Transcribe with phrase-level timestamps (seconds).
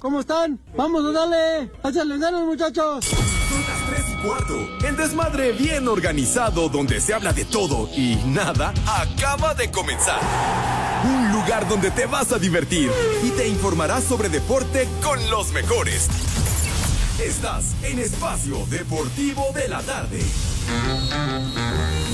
[0.00, 0.58] ¿Cómo están?
[0.76, 1.70] Vamos a darle.
[1.84, 3.04] Échale ganas, muchachos.
[3.04, 4.86] Son las 3 y cuarto.
[4.86, 10.20] El desmadre bien organizado donde se habla de todo y nada acaba de comenzar.
[11.04, 12.90] Un lugar donde te vas a divertir
[13.22, 16.08] y te informarás sobre deporte con los mejores.
[17.22, 20.22] Estás en Espacio Deportivo de la Tarde.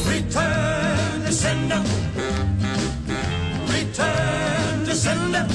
[0.08, 1.82] Return to sender.
[3.68, 5.46] Return to sender.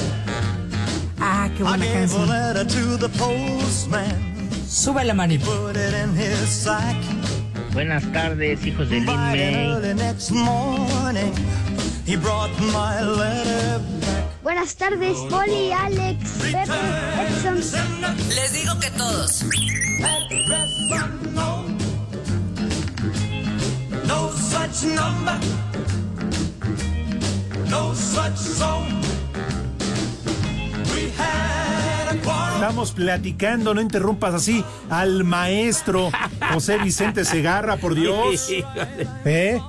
[1.24, 2.28] Ah, qué buena I gave a canción.
[2.28, 4.50] letter to the postman.
[4.68, 5.44] Sube la manita.
[5.44, 6.96] Put it in his sack.
[7.72, 9.68] Buenas tardes, hijos de Lin May.
[14.42, 16.62] Buenas tardes, Poli, Alex, Pepe,
[17.28, 17.56] Edson.
[18.34, 19.44] Les digo que todos.
[24.06, 25.38] No such number.
[27.70, 29.02] No such song.
[32.54, 36.10] Estamos platicando, no interrumpas así al maestro
[36.52, 38.48] José Vicente Segarra, por Dios.
[39.24, 39.60] ¿Eh?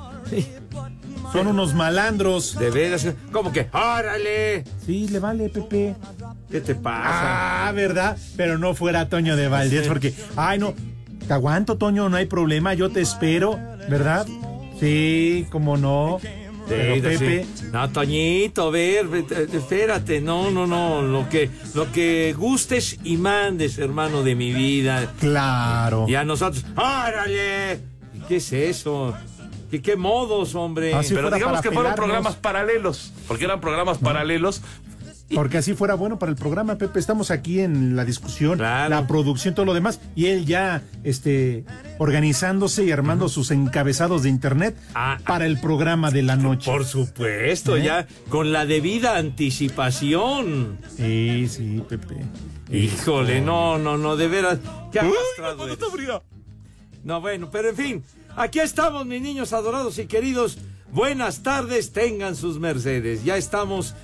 [1.31, 2.57] Son unos malandros.
[2.59, 3.67] De veras, ¿cómo que?
[3.73, 4.63] ¡Órale!
[4.85, 5.95] Sí, le vale, Pepe.
[6.51, 7.67] ¿Qué te pasa?
[7.67, 8.15] Ah, ¿verdad?
[8.37, 10.75] Pero no fuera Toño de Valdés, porque, ay, no,
[11.27, 14.27] te aguanto, Toño, no hay problema, yo te espero, ¿verdad?
[14.79, 16.19] Sí, cómo no.
[16.67, 17.65] Pero Sí, Pepe, sí.
[17.71, 23.17] No, Toñito, a ver, eh, espérate, no, no, no, lo que, lo que gustes y
[23.17, 25.13] mandes, hermano de mi vida.
[25.19, 26.05] claro.
[26.07, 27.79] Y a nosotros, ¡órale!
[28.13, 29.13] ¿Y ¿Qué es eso?
[29.69, 30.93] ¿Qué, qué modos, hombre?
[30.93, 34.61] Así Pero digamos que fueron programas paralelos, porque eran programas paralelos.
[35.33, 36.99] Porque así fuera bueno para el programa, Pepe.
[36.99, 38.89] Estamos aquí en la discusión, Claro.
[38.89, 39.99] la producción, todo lo demás.
[40.15, 41.63] Y él ya este,
[41.97, 46.69] organizándose y armando sus encabezados de internet Ah, para el programa de la noche.
[46.69, 47.83] Por supuesto, ¿Eh?
[47.83, 50.77] ya con la debida anticipación.
[50.97, 52.17] Sí, sí, Pepe.
[52.71, 54.59] Híjole, no, no, no, de veras.
[54.91, 55.79] ¿Qué arrastrado eres?
[57.03, 58.03] No, bueno, pero en fin,
[58.35, 60.57] aquí estamos, mis niños adorados y queridos.
[60.91, 63.23] Buenas tardes, tengan sus mercedes.
[63.23, 63.95] Ya estamos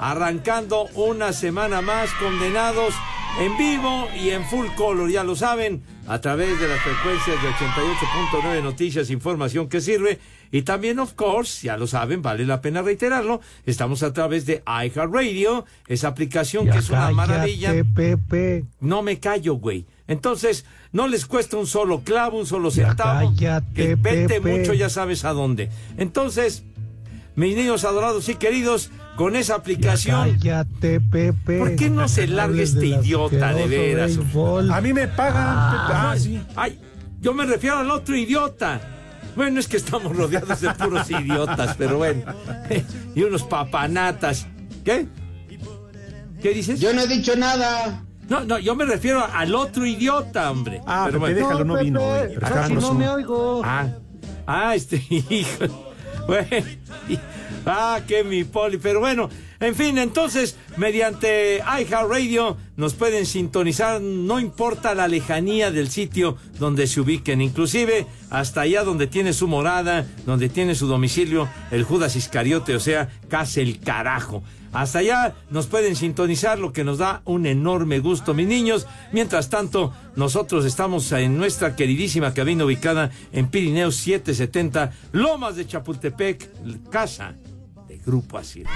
[0.00, 2.94] arrancando una semana más condenados
[3.38, 7.48] en vivo y en full color, ya lo saben, a través de las frecuencias de
[7.50, 10.18] 88.9 Noticias, información que sirve.
[10.50, 14.64] Y también, of course, ya lo saben, vale la pena reiterarlo, estamos a través de
[14.66, 17.72] iHeartRadio, esa aplicación que es una maravilla.
[17.94, 18.64] Pepe.
[18.80, 19.86] No me callo, güey.
[20.08, 23.32] Entonces, no les cuesta un solo clavo, un solo centavo.
[23.36, 24.58] cállate, que vete Pepe.
[24.58, 25.70] mucho, ya sabes a dónde.
[25.98, 26.64] Entonces,
[27.36, 31.58] mis niños adorados y queridos, con esa aplicación, Cállate, Pepe.
[31.58, 34.18] ¿por qué no se larga este idiota de veras?
[34.70, 35.44] A mí me pagan.
[35.46, 36.40] Ah, sí.
[36.56, 36.78] Ay,
[37.20, 38.80] yo me refiero al otro idiota.
[39.36, 42.22] Bueno, es que estamos rodeados de puros idiotas, pero bueno.
[43.14, 44.46] y unos papanatas.
[44.84, 45.06] ¿Qué?
[46.42, 46.80] ¿Qué dices?
[46.80, 48.04] Yo no he dicho nada.
[48.28, 50.80] No, no, yo me refiero al otro idiota, hombre.
[50.86, 51.48] Ah, Pero Pepe, bueno.
[51.48, 52.00] déjalo, no vino.
[52.00, 53.60] Pepe, Pero está casi no me oigo.
[53.64, 53.88] Ah,
[54.46, 55.92] ah, este hijo.
[56.26, 56.66] Bueno,
[57.08, 57.18] y-
[57.66, 58.78] ah, que mi poli.
[58.78, 59.28] Pero bueno,
[59.60, 66.86] en fin, entonces, mediante iHeartRadio nos pueden sintonizar, no importa la lejanía del sitio donde
[66.86, 72.16] se ubiquen, inclusive hasta allá donde tiene su morada, donde tiene su domicilio, el Judas
[72.16, 74.42] Iscariote, o sea, casi el carajo.
[74.72, 78.86] Hasta allá nos pueden sintonizar, lo que nos da un enorme gusto, mis niños.
[79.12, 86.48] Mientras tanto, nosotros estamos en nuestra queridísima cabina ubicada en Pirineos 770, Lomas de Chapultepec,
[86.88, 87.34] casa
[88.04, 88.66] Grupo Asir.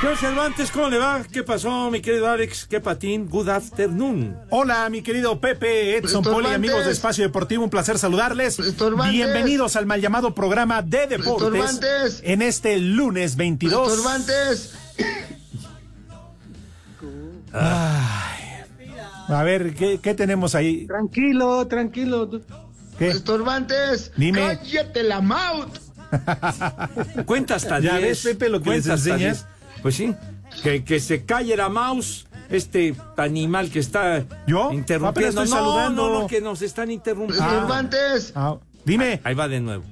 [0.00, 1.22] Señor Cervantes, ¿cómo le va?
[1.30, 2.66] ¿Qué pasó, mi querido Alex?
[2.66, 3.28] ¿Qué patín?
[3.28, 4.36] Good afternoon.
[4.50, 8.58] Hola, mi querido Pepe, Edson Poli, amigos de Espacio Deportivo, un placer saludarles.
[8.58, 9.12] Estorbantes.
[9.12, 12.20] Bienvenidos al mal llamado programa de deportes Estorbantes.
[12.24, 13.92] en este lunes 22.
[13.92, 14.74] Estorbantes.
[19.28, 20.86] A ver, ¿qué, qué tenemos ahí?
[20.86, 22.28] Tranquilo, tranquilo.
[22.98, 23.08] ¿Qué?
[23.08, 24.12] Estorbantes.
[24.16, 24.40] Dime.
[24.40, 25.76] Cállate la mouth.
[27.26, 28.02] Cuenta hasta ¿Ya 10.
[28.02, 29.46] ves, Pepe, lo que Cuenta les enseñas?
[29.74, 29.82] 10.
[29.82, 30.14] Pues sí.
[30.62, 34.64] Que, que se calle la mouse, este animal que está ¿Yo?
[34.64, 35.42] Apenas interrumpiendo.
[35.42, 36.08] estoy no, saludando.
[36.10, 37.44] no, no, que nos están interrumpiendo.
[37.46, 38.32] Estorbantes.
[38.34, 39.84] Ah, dime, Ahí va de nuevo.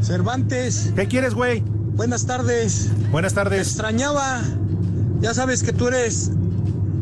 [0.00, 1.62] Cervantes, ¿qué quieres, güey?
[1.66, 2.90] buenas tardes.
[3.10, 3.68] Buenas tardes.
[3.68, 4.40] Extrañaba.
[5.20, 6.30] Ya sabes que tú eres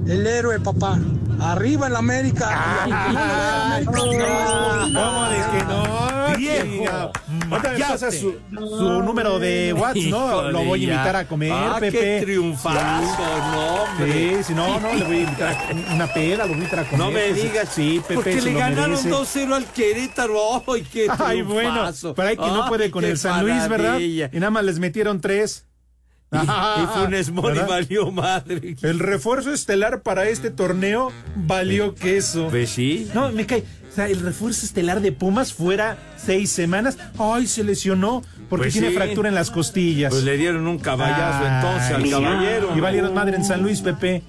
[0.06, 0.99] el héroe, papá.
[1.41, 2.49] Arriba en la América.
[2.85, 4.19] Ay, ¿Cómo de
[5.59, 6.37] que no?
[6.37, 7.12] Viejo.
[7.56, 10.50] Ahorita su, su número de WhatsApp, ¿no?
[10.50, 11.99] Lo voy a invitar a comer, ah, Pepe.
[11.99, 14.37] qué triunfazo, no, hombre.
[14.38, 16.79] Sí, si no, no, le voy a invitar a una peda, lo voy a invitar
[16.81, 16.99] a comer.
[16.99, 17.69] No me pues, digas.
[17.73, 19.47] Sí, Pepe, Porque le ganaron merece.
[19.47, 20.62] 2-0 al Querétaro.
[20.67, 22.14] ¡Ay, qué Ay, bueno, triunfazo!
[22.14, 23.99] pero hay que no puede con el San Luis, ¿verdad?
[23.99, 25.67] Y nada más les metieron tres.
[26.32, 27.69] Y, y Funes Mori ¿Verdad?
[27.69, 28.76] valió madre.
[28.82, 32.49] El refuerzo estelar para este torneo valió queso.
[32.50, 33.11] Pues sí.
[33.14, 33.64] No, me cae.
[33.91, 36.97] O sea, el refuerzo estelar de Pumas fuera seis semanas.
[37.19, 38.95] Ay, se lesionó porque Pues tiene sí.
[38.95, 40.11] fractura en las costillas.
[40.13, 42.73] Pues le dieron un caballazo entonces al caballero.
[42.77, 44.23] Y valieron madre en San Luis, Pepe.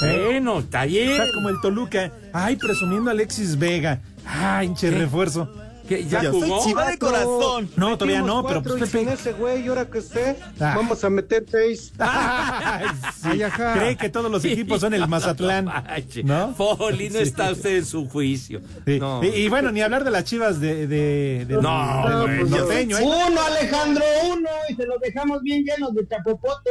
[0.00, 1.10] Bueno, está bien.
[1.12, 2.10] Está como el Toluca.
[2.32, 4.00] Ay, presumiendo a Alexis Vega.
[4.26, 5.52] Ay, hinche refuerzo.
[5.88, 7.68] ¿Qué, ¿Ya Yo soy chiva de corazón.
[7.76, 9.12] No, todavía no, pero pues Pepe.
[9.12, 10.74] ese güey, y ahora que esté, Ah.
[10.76, 11.92] vamos a meter seis.
[11.98, 12.86] Ay,
[13.20, 13.28] sí.
[13.30, 13.74] Ay, ajá.
[13.74, 15.66] Cree que todos los equipos son el Mazatlán.
[16.24, 16.54] ¿No?
[16.56, 17.22] Poli, no Sí.
[17.24, 18.60] está usted en su juicio.
[18.86, 18.98] Sí.
[19.00, 19.22] No.
[19.24, 23.02] Y, y bueno, ni hablar de las chivas de, de, de- No, norteño, ¿eh?
[23.04, 26.70] Uno, Alejandro, uno, y se los dejamos bien llenos de chapopote.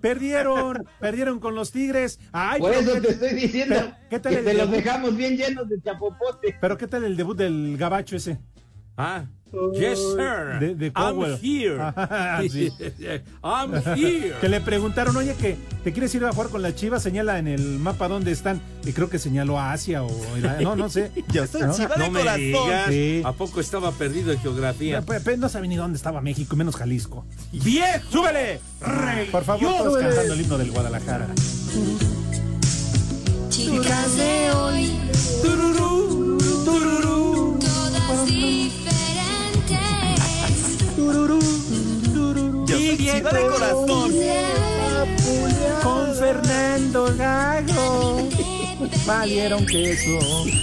[0.00, 2.18] Perdieron, perdieron con los Tigres.
[2.32, 5.36] Ay, Por eso te estoy diciendo pero, ¿qué tal que el te los dejamos bien
[5.36, 6.56] llenos de chapopote.
[6.60, 8.38] Pero ¿qué tal el debut del gabacho ese?
[8.96, 9.26] Ah,
[9.74, 10.58] yes, sir.
[10.60, 11.76] De- de I'm here.
[11.80, 12.70] Ah, sí.
[13.42, 14.34] I'm here.
[14.40, 17.48] Que le preguntaron, oye, que te quieres ir a jugar con la chivas, señala en
[17.48, 18.60] el mapa dónde están.
[18.84, 20.10] Y creo que señaló a Asia o
[20.62, 21.10] no, no sé.
[21.32, 21.74] Yo soy ¿No?
[21.74, 22.40] chiva de No me corazón.
[22.40, 22.86] digas.
[22.88, 23.22] Sí.
[23.24, 25.04] ¿A poco estaba perdido en geografía?
[25.38, 27.24] No sabe ni dónde estaba México, menos Jalisco.
[27.52, 28.10] ¡Viejo!
[28.10, 28.60] ¡Súbele!
[29.30, 31.26] Por favor, todos cantando el himno del Guadalajara.
[33.48, 34.90] Chicas de hoy,
[35.42, 37.09] Tururú, tururú.
[43.12, 44.12] De corazón.
[45.82, 48.28] Con Fernando Gago.
[49.06, 50.18] Valieron queso.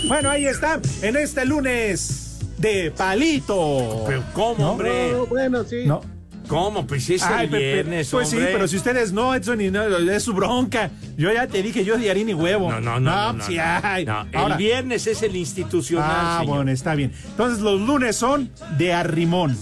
[0.08, 4.04] Bueno, ahí está, en este lunes de palito.
[4.08, 4.72] ¿Pero cómo, ¿No?
[4.72, 5.14] hombre?
[5.30, 5.84] bueno, sí.
[5.86, 6.02] No.
[6.48, 6.88] ¿Cómo?
[6.88, 9.84] Pues es Ay, el Pepe, viernes, pues sí, pero si ustedes no, Edson, y no,
[9.86, 10.90] es su bronca.
[11.18, 12.72] Yo ya te dije, yo de harina y huevo.
[12.72, 13.34] No, no, no.
[13.34, 14.24] no, no, sí no.
[14.24, 16.56] No, Ahora- el viernes es el institucional, Ah, señor.
[16.56, 17.12] bueno, está bien.
[17.32, 19.58] Entonces los lunes son de arrimón.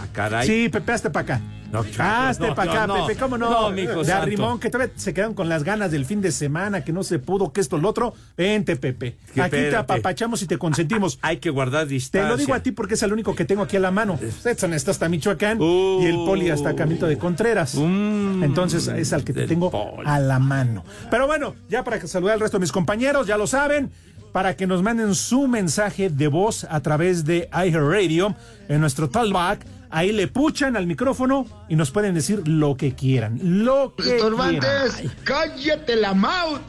[0.00, 0.46] Ah, caray.
[0.46, 1.40] Sí, Pepe, hazte para acá.
[1.72, 3.06] No, Hazte no, para no, acá, no.
[3.06, 3.50] Pepe, ¿cómo no?
[3.50, 6.84] No, mijo de arrimón, que todavía se quedaron con las ganas del fin de semana,
[6.84, 8.12] que no se pudo, que esto, lo otro.
[8.36, 9.16] Vente, Pepe.
[9.40, 11.18] Aquí te apapachamos y te consentimos.
[11.22, 12.28] Hay que guardar Te distancia.
[12.28, 14.18] lo digo a ti porque es el único que tengo aquí a la mano.
[14.44, 16.00] Edson está hasta Michoacán Uh.
[16.02, 17.74] y el poli hasta Camito de Contreras.
[17.74, 20.02] Mm, Entonces es al que te tengo Poli.
[20.06, 20.84] a la mano.
[21.10, 23.90] Pero bueno, ya para saludar al resto de mis compañeros, ya lo saben,
[24.32, 28.34] para que nos manden su mensaje de voz a través de iHeartRadio
[28.68, 29.64] en nuestro talkback.
[29.92, 33.38] Ahí le puchan al micrófono y nos pueden decir lo que quieran.
[33.42, 35.16] Lo que Estorbantes, quieran.
[35.24, 36.62] cállate la mouth.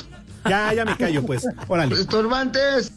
[0.47, 1.47] Ya, ya me callo, pues.
[1.67, 1.95] Órale.
[1.95, 2.91] Estorbantes,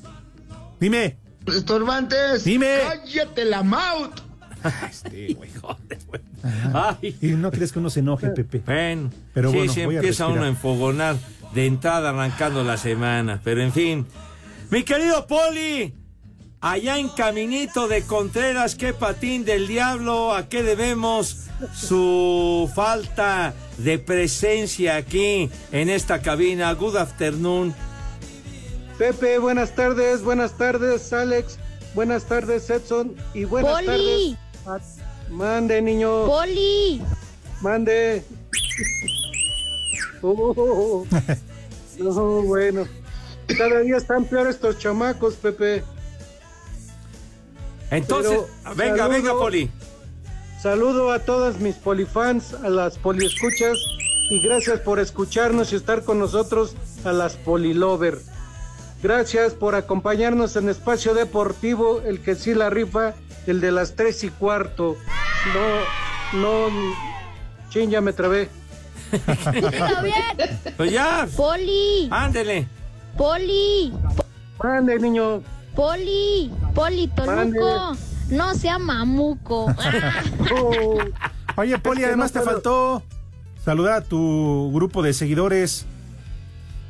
[0.81, 1.17] Dime.
[1.47, 2.79] estorbantes, Dime.
[2.89, 4.11] cállate la mouth.
[4.91, 5.51] Este, güey.
[5.61, 6.21] Joder, güey.
[6.75, 7.17] Ay.
[7.23, 8.61] Y no crees que uno se enoje, Pepe.
[8.67, 11.17] Ven, Pero sí, bueno, se voy a empieza uno a enfogonar
[11.55, 13.41] de entrada arrancando la semana.
[13.45, 14.07] Pero en fin,
[14.71, 15.95] mi querido Poli,
[16.73, 23.99] allá en Caminito de Contreras, qué patín del diablo, ¿a qué debemos su falta de
[24.01, 26.73] presencia aquí en esta cabina?
[26.75, 27.73] Good afternoon.
[28.99, 31.59] Pepe, buenas tardes, buenas tardes, Alex,
[31.95, 34.37] buenas tardes, Edson, y buenas Poli.
[34.65, 34.97] tardes.
[35.31, 37.01] Mande, niño, Poli.
[37.61, 38.25] mande.
[40.23, 41.07] Oh,
[41.99, 42.13] no,
[42.43, 42.85] bueno.
[43.57, 45.85] Cada día están peor estos chamacos, Pepe.
[47.91, 49.09] Entonces, Pero, venga, saludo.
[49.11, 49.71] venga, Poli.
[50.61, 53.77] Saludo a todas mis polifans, a las poliescuchas
[54.31, 56.75] y gracias por escucharnos y estar con nosotros
[57.05, 58.19] a las polilover.
[59.03, 63.15] Gracias por acompañarnos en Espacio Deportivo, el que sí la rifa,
[63.47, 64.97] el de las tres y cuarto.
[66.33, 66.69] No, no,
[67.69, 68.49] chin, ya me trabé.
[69.53, 70.59] Dilo bien.
[70.77, 72.09] Pues ya, Poli.
[72.11, 72.67] ándele.
[73.17, 73.93] Poli.
[74.63, 75.43] Mande, niño.
[75.77, 76.51] Poli.
[76.75, 77.97] Poli Toluco.
[78.31, 79.67] No sea mamuco.
[80.59, 80.99] Oh,
[81.57, 83.03] Oye, Poli, además no te faltó
[83.65, 85.87] saludar a tu grupo de seguidores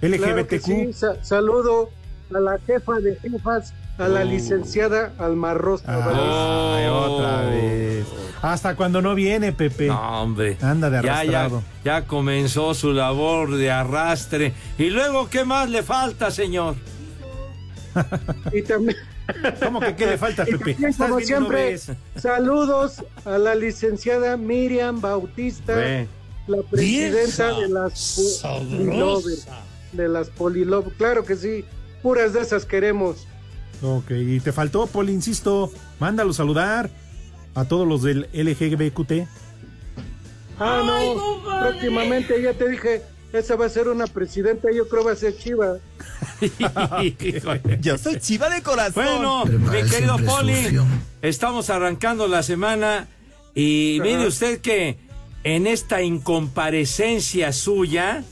[0.00, 0.64] claro que LGBTQ.
[0.64, 1.90] sí, sa- saludo
[2.34, 4.24] a la jefa de jefas, a la Oh.
[4.24, 6.18] licenciada Alma Rosa Valdés.
[6.20, 8.06] Ay, otra vez.
[8.42, 9.86] Hasta cuando no viene, Pepe.
[9.86, 10.58] No, hombre.
[10.60, 11.62] Anda de ya, ya, arrastrado.
[11.84, 14.52] ya comenzó su labor de arrastre.
[14.78, 16.74] ¿Y luego qué más le falta, señor?
[18.52, 18.96] Y también,
[19.62, 20.72] ¿Cómo que qué le falta, y Pepe?
[20.72, 21.78] también, Estás como siempre,
[22.16, 26.06] saludos a la licenciada Miriam Bautista,
[26.46, 29.34] la presidenta de las Polilover.
[29.92, 31.64] De las Polilover, claro que sí,
[32.02, 33.26] puras de esas queremos.
[33.82, 35.70] Ok, y te faltó, Poli, insisto.
[35.98, 36.88] Mándalo saludar
[37.54, 39.26] a todos los del LGBTQ.
[40.58, 43.02] Ah, no, próximamente ya te dije,
[43.36, 45.78] esa va a ser una presidenta, yo creo va a ser Chiva.
[47.80, 49.04] Yo soy chiva de corazón.
[49.04, 50.78] bueno, mi querido Poli,
[51.22, 53.08] estamos arrancando la semana
[53.54, 54.98] y mire usted que
[55.44, 58.24] en esta incomparecencia suya,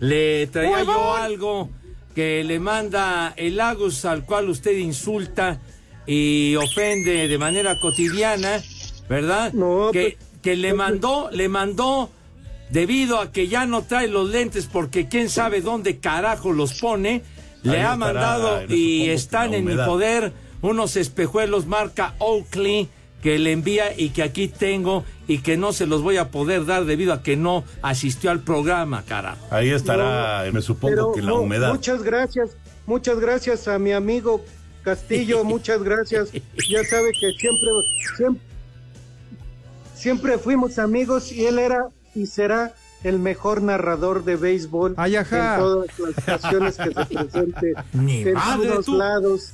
[0.00, 1.70] le traía yo algo
[2.14, 5.60] que le manda el Agus al cual usted insulta
[6.06, 8.62] y ofende de manera cotidiana,
[9.08, 9.52] ¿verdad?
[9.52, 12.10] No, que, que le mandó, le mandó
[12.70, 17.22] debido a que ya no trae los lentes porque quién sabe dónde carajo los pone,
[17.62, 20.32] le Ahí ha estará, mandado y están en mi poder
[20.62, 22.88] unos espejuelos marca Oakley
[23.22, 26.64] que le envía y que aquí tengo y que no se los voy a poder
[26.64, 29.44] dar debido a que no asistió al programa, carajo.
[29.50, 31.72] Ahí estará, me supongo que la humedad.
[31.72, 32.50] muchas gracias,
[32.86, 34.44] muchas gracias a mi amigo
[34.82, 36.30] Castillo, muchas gracias.
[36.32, 37.70] Ya sabe que siempre,
[38.16, 38.42] siempre,
[39.94, 45.24] siempre fuimos amigos y él era y será el mejor narrador de béisbol Ay, en
[45.28, 48.96] todas las ocasiones que se presente en todos tú.
[48.96, 49.50] lados.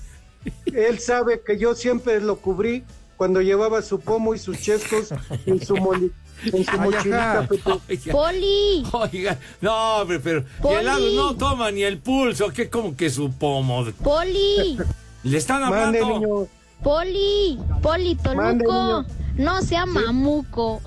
[0.67, 2.85] Él sabe que yo siempre lo cubrí
[3.17, 5.11] cuando llevaba su pomo y sus chescos
[5.47, 6.11] en su, moli-
[6.45, 7.39] en su Ay, mochilita.
[7.41, 7.49] ajá.
[7.49, 7.63] Pepe.
[7.89, 8.85] Oiga, Poli.
[8.93, 10.87] oiga, no, hombre, pero Poli.
[10.89, 13.85] Agus no toma ni el pulso, que como que su pomo.
[14.03, 14.79] Poli.
[15.25, 16.19] Le están Mande, hablando.
[16.21, 16.49] niño.
[16.83, 17.61] Poli.
[17.81, 18.83] Poli Mande, Toluco.
[18.83, 19.07] niño.
[19.37, 20.81] No sea mamuco.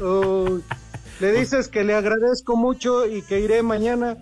[0.00, 0.58] Oh,
[1.20, 4.16] le dices que le agradezco mucho y que iré mañana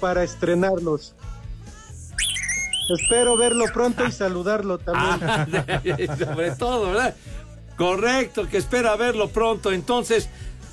[0.00, 1.14] para estrenarlos.
[2.88, 5.20] Espero verlo pronto y saludarlo también.
[6.08, 7.14] Ah, sobre todo, ¿verdad?
[7.76, 9.72] Correcto, que espera verlo pronto.
[9.72, 10.28] Entonces,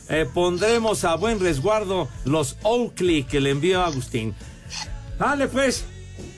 [0.10, 4.34] eh, pondremos a buen resguardo los Oakley que le envió Agustín.
[5.20, 5.86] Dale, pues.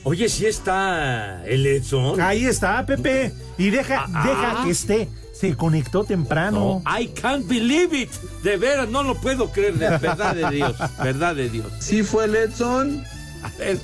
[0.04, 2.20] Oye, si está el Edson.
[2.20, 3.32] Ahí está, Pepe.
[3.56, 4.64] Y deja, Ah, deja ah.
[4.64, 5.08] que esté.
[5.38, 6.82] Se conectó temprano.
[6.84, 8.10] No, I can't believe it.
[8.42, 9.74] De veras, no lo puedo creer.
[9.74, 10.76] De verdad de Dios.
[11.00, 11.72] Verdad de Dios.
[11.78, 13.04] Sí fue el Edson.
[13.44, 13.78] A ver,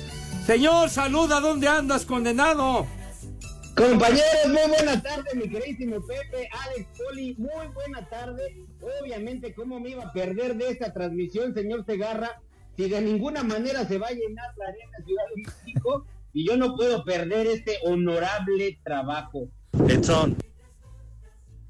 [0.45, 1.39] señor, saluda.
[1.39, 2.85] ¿Dónde andas, condenado?
[3.75, 8.55] Compañeros, muy buena tarde, mi queridísimo Pepe, Alex Poli, muy buena tarde.
[9.01, 12.41] Obviamente, ¿cómo me iba a perder de esta transmisión, señor Segarra?
[12.77, 16.55] Si de ninguna manera se va a llenar la arena Ciudad de México y yo
[16.55, 19.49] no puedo perder este honorable trabajo.
[19.89, 20.37] Edson,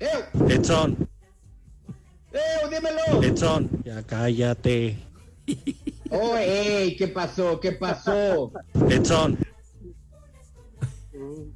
[0.06, 0.50] ¡Eo!
[0.50, 1.08] Edson,
[2.32, 3.24] ¡Eo, dímelo!
[3.24, 3.70] Edson.
[3.84, 4.98] Ya cállate.
[6.12, 6.96] ¡Oh, ey!
[6.96, 7.60] ¿Qué pasó?
[7.60, 8.52] ¿Qué pasó?
[8.90, 9.38] Edson,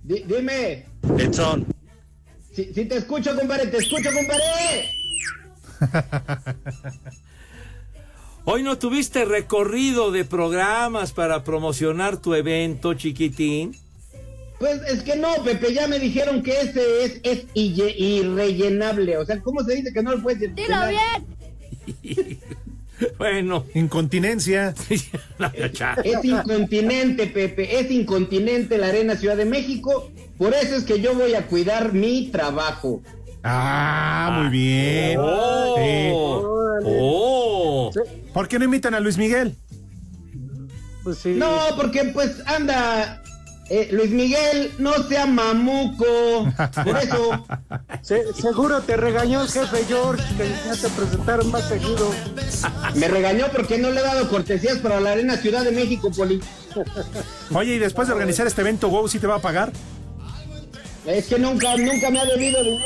[0.03, 0.86] Di- dime.
[1.18, 1.65] Edson.
[2.53, 4.89] Si, si te escucho, compadre, te escucho, compadre.
[8.46, 13.75] Hoy no tuviste recorrido de programas para promocionar tu evento, chiquitín.
[14.60, 19.18] Pues es que no, Pepe, ya me dijeron que ese es, es ille- irrellenable.
[19.18, 22.39] O sea, ¿cómo se dice que no lo puedes Dilo bien.
[23.18, 24.74] Bueno, Incontinencia.
[26.04, 30.12] Es incontinente, Pepe, es incontinente la Arena Ciudad de México.
[30.38, 33.01] Por eso es que yo voy a cuidar mi trabajo.
[33.44, 35.18] Ah, muy bien.
[35.22, 35.75] Oh.
[35.78, 36.12] Sí.
[36.86, 37.92] Oh.
[38.34, 39.56] ¿Por qué no invitan a Luis Miguel?
[41.04, 41.30] Pues sí.
[41.38, 43.24] No, porque pues anda,
[43.70, 46.06] eh, Luis Miguel, no sea mamuco.
[46.84, 47.46] Por eso,
[48.02, 52.10] Se- seguro te regañó el jefe George que ya te presentaron más seguido.
[52.96, 56.42] me regañó porque no le he dado cortesías para la Arena Ciudad de México, Poli.
[57.54, 59.72] Oye, y después de organizar este evento, Wow, ¿sí te va a pagar?
[61.06, 62.84] Es que nunca, nunca me ha debido dinero.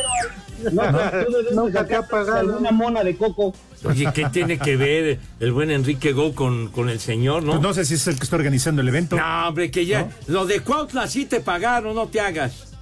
[0.72, 2.38] No, no, tú debes Nunca sacar te ha pagado.
[2.39, 3.53] Alguna mona de coco.
[3.83, 7.51] Oye, ¿qué tiene que ver el buen Enrique Go con, con el señor, no?
[7.51, 9.15] Pues no sé si es el que está organizando el evento.
[9.17, 10.10] No, hombre, que ya.
[10.27, 12.74] Lo de Cuautla sí te pagaron, no te hagas.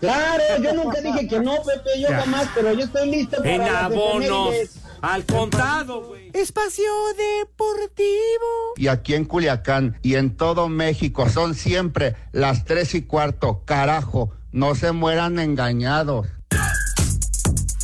[0.00, 2.20] Claro, yo nunca dije que no, Pepe, yo Ya.
[2.20, 4.54] jamás, pero yo estoy listo para En abonos.
[5.02, 6.30] Al contado, güey.
[6.34, 6.84] Espacio
[7.16, 8.74] Deportivo.
[8.76, 13.62] Y aquí en Culiacán y en todo México son siempre las tres y cuarto.
[13.64, 16.26] Carajo, no se mueran engañados.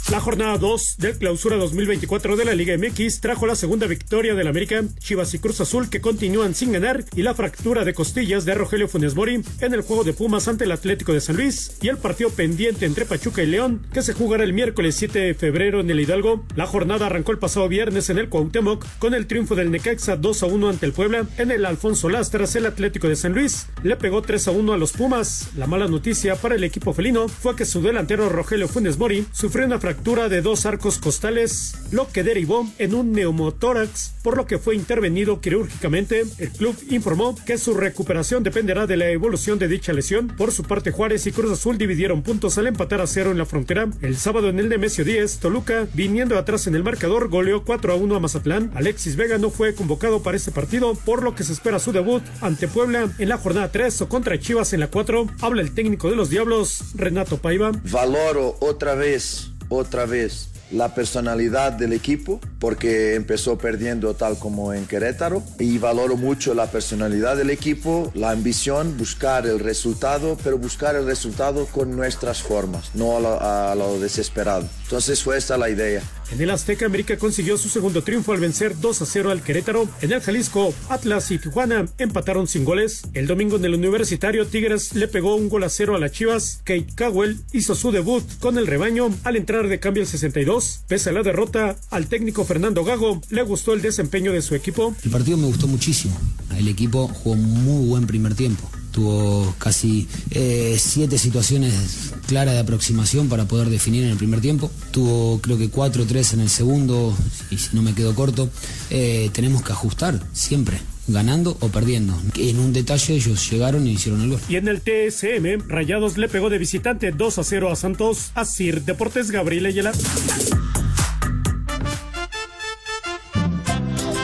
[0.09, 4.47] La jornada 2 del clausura 2024 de la Liga MX trajo la segunda victoria del
[4.47, 8.55] América, Chivas y Cruz Azul que continúan sin ganar y la fractura de costillas de
[8.55, 11.89] Rogelio Funes Mori en el juego de Pumas ante el Atlético de San Luis y
[11.89, 15.81] el partido pendiente entre Pachuca y León que se jugará el miércoles 7 de febrero
[15.81, 16.45] en el Hidalgo.
[16.55, 20.43] La jornada arrancó el pasado viernes en el Cuauhtémoc con el triunfo del Necaxa 2
[20.45, 21.27] a 1 ante el Puebla.
[21.37, 24.79] En el Alfonso Lastras el Atlético de San Luis le pegó 3 a 1 a
[24.79, 25.49] los Pumas.
[25.57, 29.67] La mala noticia para el equipo felino fue que su delantero Rogelio Funes Mori sufrió
[29.67, 34.59] una fractura de dos arcos costales, lo que derivó en un neumotórax, por lo que
[34.59, 36.25] fue intervenido quirúrgicamente.
[36.39, 40.29] El club informó que su recuperación dependerá de la evolución de dicha lesión.
[40.29, 43.47] Por su parte, Juárez y Cruz Azul dividieron puntos al empatar a cero en la
[43.47, 43.89] frontera.
[44.01, 47.97] El sábado en el Nemesio 10, Toluca, viniendo atrás en el marcador, goleó 4 a
[47.97, 48.71] 1 a Mazatlán.
[48.75, 52.23] Alexis Vega no fue convocado para este partido, por lo que se espera su debut
[52.41, 55.27] ante Puebla en la jornada 3 o contra Chivas en la 4.
[55.41, 57.73] Habla el técnico de los Diablos, Renato Paiva.
[57.91, 64.87] Valoro otra vez, otra vez, la personalidad del equipo porque empezó perdiendo tal como en
[64.87, 70.97] Querétaro y valoro mucho la personalidad del equipo, la ambición, buscar el resultado, pero buscar
[70.97, 74.69] el resultado con nuestras formas, no a lo, a lo desesperado.
[74.83, 76.03] Entonces fue esta la idea.
[76.33, 79.89] En el Azteca, América consiguió su segundo triunfo al vencer 2 a 0 al Querétaro.
[80.01, 83.03] En el Jalisco, Atlas y Tijuana empataron sin goles.
[83.15, 86.61] El domingo en el Universitario, Tigres le pegó un gol a cero a las Chivas.
[86.65, 90.81] Kate Cowell hizo su debut con el rebaño al entrar de cambio al 62.
[90.89, 94.95] Pese a la derrota, al técnico Fernando Gago le gustó el desempeño de su equipo.
[95.05, 96.17] El partido me gustó muchísimo.
[96.57, 98.69] El equipo jugó muy buen primer tiempo.
[98.93, 104.71] Tuvo casi eh, siete situaciones claras de aproximación para poder definir en el primer tiempo.
[104.91, 107.15] Tuvo creo que cuatro o tres en el segundo,
[107.51, 108.49] y si no me quedo corto.
[108.89, 112.19] Eh, tenemos que ajustar siempre, ganando o perdiendo.
[112.37, 114.41] En un detalle ellos llegaron y hicieron el gol.
[114.49, 118.31] Y en el TSM, Rayados le pegó de visitante 2 a 0 a Santos.
[118.35, 119.93] Asir Deportes Gabriel Ayala.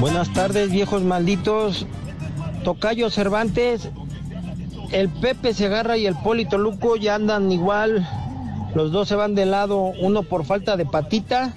[0.03, 1.87] Buenas tardes, viejos malditos.
[2.65, 3.89] Tocayo Cervantes,
[4.91, 8.05] el Pepe Segarra y el Polito Luco ya andan igual.
[8.75, 11.55] Los dos se van de lado, uno por falta de patita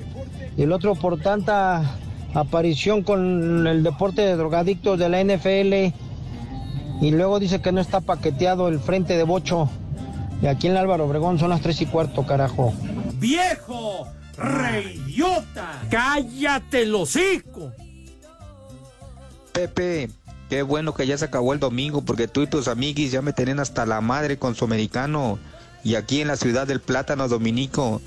[0.56, 1.96] y el otro por tanta
[2.36, 5.92] aparición con el deporte de drogadictos de la NFL.
[7.04, 9.72] Y luego dice que no está paqueteado el frente de Bocho.
[10.44, 12.76] Y aquí en Álvaro Obregón son las tres y cuarto, carajo.
[13.16, 14.06] ¡Viejo!
[14.38, 15.82] ¡Reyota!
[15.90, 17.74] ¡Cállate el hocico!
[19.56, 20.10] Pepe,
[20.50, 23.32] qué bueno que ya se acabó el domingo porque tú y tus amiguis ya me
[23.32, 25.40] tienen hasta la madre con su americano.
[25.84, 28.02] Y aquí en la ciudad del Plátano Dominico,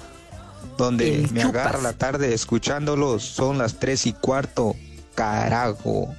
[0.77, 1.63] donde El me chupas.
[1.63, 4.77] agarra la tarde escuchándolos, son las tres y cuarto.
[5.15, 6.15] Carajo.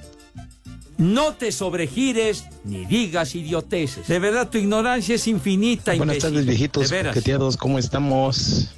[0.98, 4.08] No te sobregires ni digas idioteces.
[4.08, 5.94] De verdad, tu ignorancia es infinita.
[5.94, 6.30] Buenas imbécil.
[6.30, 7.56] tardes, viejitos De veras.
[7.56, 8.74] ¿cómo estamos?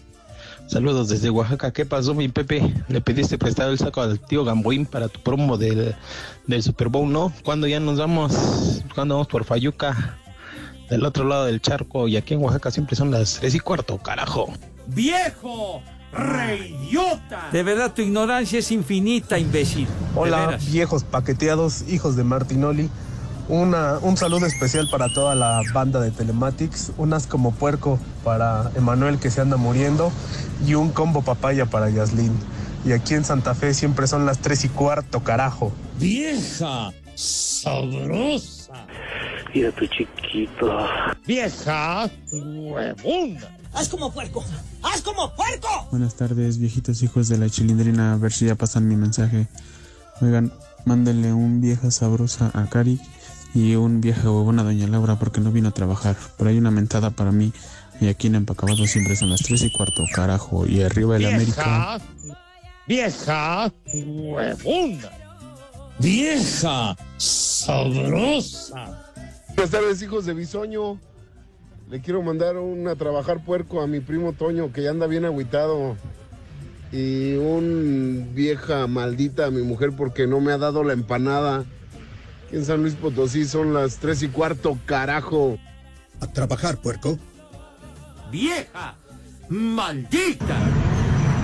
[0.67, 1.71] Saludos desde Oaxaca.
[1.73, 2.75] ¿Qué pasó, mi Pepe?
[2.89, 5.95] ¿Le pediste prestado el saco al tío Gamboín para tu promo del,
[6.47, 7.33] del Super Bowl, no?
[7.45, 8.83] ¿Cuándo ya nos vamos?
[8.95, 10.19] ¿Cuándo vamos por Fayuca?
[10.89, 12.09] Del otro lado del charco.
[12.09, 14.53] Y aquí en Oaxaca siempre son las tres y cuarto, carajo.
[14.87, 15.83] ¡Viejo!
[16.13, 17.49] ¡Reyota!
[17.53, 19.87] De verdad, tu ignorancia es infinita, imbécil.
[20.15, 22.91] Hola, viejos paqueteados, hijos de Martinoli.
[23.49, 26.93] Una, un saludo especial para toda la banda de Telematics.
[26.97, 30.13] Unas como puerco para Emanuel que se anda muriendo.
[30.67, 32.33] Y un combo papaya para Yaslin.
[32.85, 35.73] Y aquí en Santa Fe siempre son las tres y cuarto, carajo.
[35.99, 38.87] Vieja sabrosa.
[39.55, 40.79] Mira tu chiquito.
[41.27, 43.59] Vieja huevona.
[43.75, 44.45] ¡Haz como puerco!
[44.83, 45.89] ¡Haz como puerco!
[45.91, 48.13] Buenas tardes, viejitos hijos de la chilindrina.
[48.13, 49.49] A ver si ya pasan mi mensaje.
[50.21, 50.53] Oigan,
[50.85, 53.01] mándenle un vieja sabrosa a Cari
[53.55, 56.17] y un vieja huevona a Doña Laura porque no vino a trabajar.
[56.39, 57.53] Por ahí una mentada para mí.
[58.01, 60.67] Y aquí en Empacabado siempre son las tres y cuarto, carajo.
[60.67, 62.01] Y arriba el América.
[62.87, 65.11] Vieja huevona.
[65.99, 69.07] Vieja sabrosa.
[69.49, 70.99] Buenas tardes, hijos de Bisoño.
[71.91, 75.27] Le quiero mandar un a trabajar puerco a mi primo Toño, que ya anda bien
[75.27, 75.97] agüitado.
[76.91, 81.65] Y un vieja maldita a mi mujer porque no me ha dado la empanada.
[82.53, 85.57] Aquí en San Luis Potosí son las tres y cuarto, carajo.
[86.21, 87.19] A trabajar, puerco.
[88.31, 88.95] ¡Vieja!
[89.49, 90.59] ¡Maldita!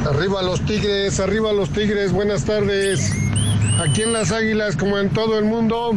[0.05, 3.11] Arriba los tigres, arriba los tigres, buenas tardes.
[3.81, 5.93] Aquí en las águilas, como en todo el mundo,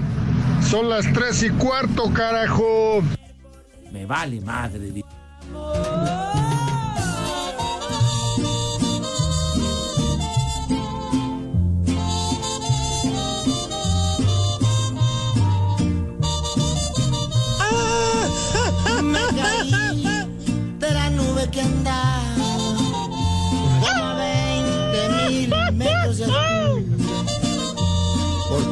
[0.69, 3.01] son las tres y cuarto, carajo.
[3.91, 5.03] Me vale madre.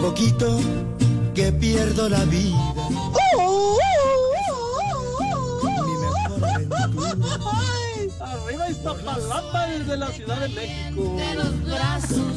[0.02, 0.60] Poquito
[1.36, 2.58] que pierdo la vida.
[8.20, 11.16] Arriba Iztapalapa desde la Ciudad de México.
[11.18, 12.34] De los brazos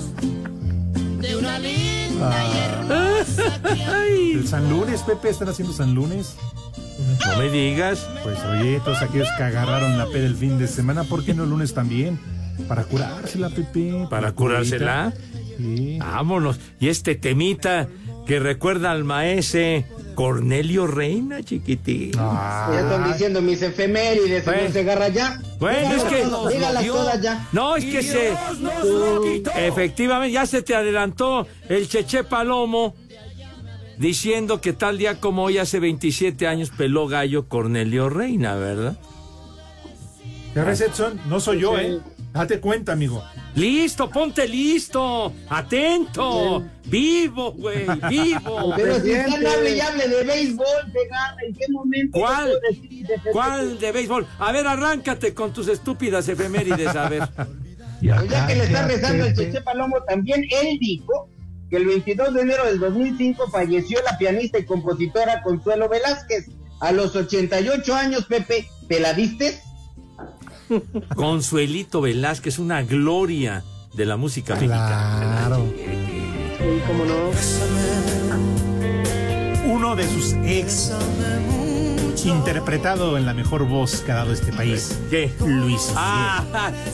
[1.21, 3.25] de una linda Ah.
[4.09, 6.37] El San Lunes, Pepe, están haciendo San Lunes.
[7.27, 8.07] No me digas.
[8.23, 11.45] Pues oye, todos aquellos que agarraron la P del fin de semana, ¿por qué no
[11.45, 12.21] el lunes también?
[12.69, 14.07] Para curársela, Pepe.
[14.09, 15.13] ¿Para curársela?
[15.99, 16.59] Vámonos.
[16.81, 17.89] Y este temita
[18.27, 22.13] que recuerda al maese Cornelio Reina, chiquitín.
[22.13, 24.71] Ya están diciendo mis efemérides, Bueno.
[24.73, 25.41] Segarra, ya.
[25.59, 26.23] Bueno, es que.
[26.23, 27.49] todas, dígalas todas ya.
[27.53, 28.35] No, es que se.
[29.67, 32.95] Efectivamente, ya se te adelantó el Cheche Palomo
[33.99, 38.99] diciendo que tal día como hoy, hace 27 años, peló gallo Cornelio Reina, ¿verdad?
[40.55, 41.21] ¿Ya ves, Edson?
[41.29, 41.79] No soy yo.
[41.79, 42.01] ¿eh?
[42.33, 43.23] Date cuenta, amigo.
[43.55, 45.33] Listo, ponte listo.
[45.51, 46.65] Atento.
[46.87, 48.73] Vivo, güey, vivo.
[48.77, 52.19] Pero si están hable y hable de béisbol, Segarra, ¿en qué momento?
[52.19, 52.49] ¿Cuál?
[52.49, 53.21] de?
[53.33, 54.27] ¿Cuál de béisbol?
[54.39, 57.29] A ver, arráncate con tus estúpidas efemérides, a ver.
[57.37, 57.49] Pues
[58.31, 61.29] ya que le está rezando el Cheche Palomo, también él dijo
[61.69, 66.47] que el 22 de enero del 2005 falleció la pianista y compositora Consuelo Velázquez.
[66.81, 69.61] A los 88 años, Pepe, ¿te la diste?
[71.17, 73.63] Consuelito Velázquez, una gloria
[73.95, 75.43] de la música mexicana.
[75.47, 75.67] Claro.
[76.87, 77.33] ¿Cómo no?
[79.75, 80.93] Uno de sus ex
[82.25, 84.97] interpretado en la mejor voz que ha dado este país.
[85.11, 85.33] ¿Qué?
[85.41, 85.93] Luis.
[85.97, 86.45] Ah,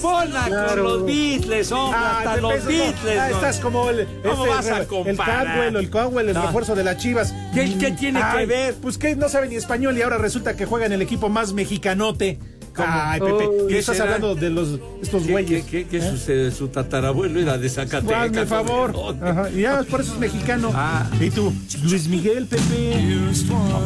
[0.01, 2.64] ponla con los Beatles, hombre, Ah, hasta los.
[2.64, 3.19] Beatles.
[3.19, 3.35] Ah, ¿no?
[3.37, 5.47] estás como el, ¿Cómo este, vas a el comparar?
[5.47, 6.47] Cadwell, el Cowell, el No.
[6.47, 7.35] refuerzo de las Chivas.
[7.53, 8.75] ¿Qué- qué tiene que ver?
[8.81, 11.53] Pues que no sabe ni español y ahora resulta que juega en el equipo más
[11.53, 12.38] mexicanote.
[12.87, 14.14] Ay, Pepe, Oh, ¿qué ¿qué estás será?
[14.14, 15.64] hablando de los estos ¿Qué, güeyes?
[15.64, 18.27] qué, qué, qué su, su tatarabuelo era de Zacatecas?
[18.29, 18.93] Hazme favor.
[18.95, 19.29] hombre.
[19.31, 20.71] Ajá, y ya, por eso es mexicano.
[20.75, 21.07] Ah.
[21.21, 21.53] Y tú,
[21.85, 22.95] Luis Miguel, Pepe.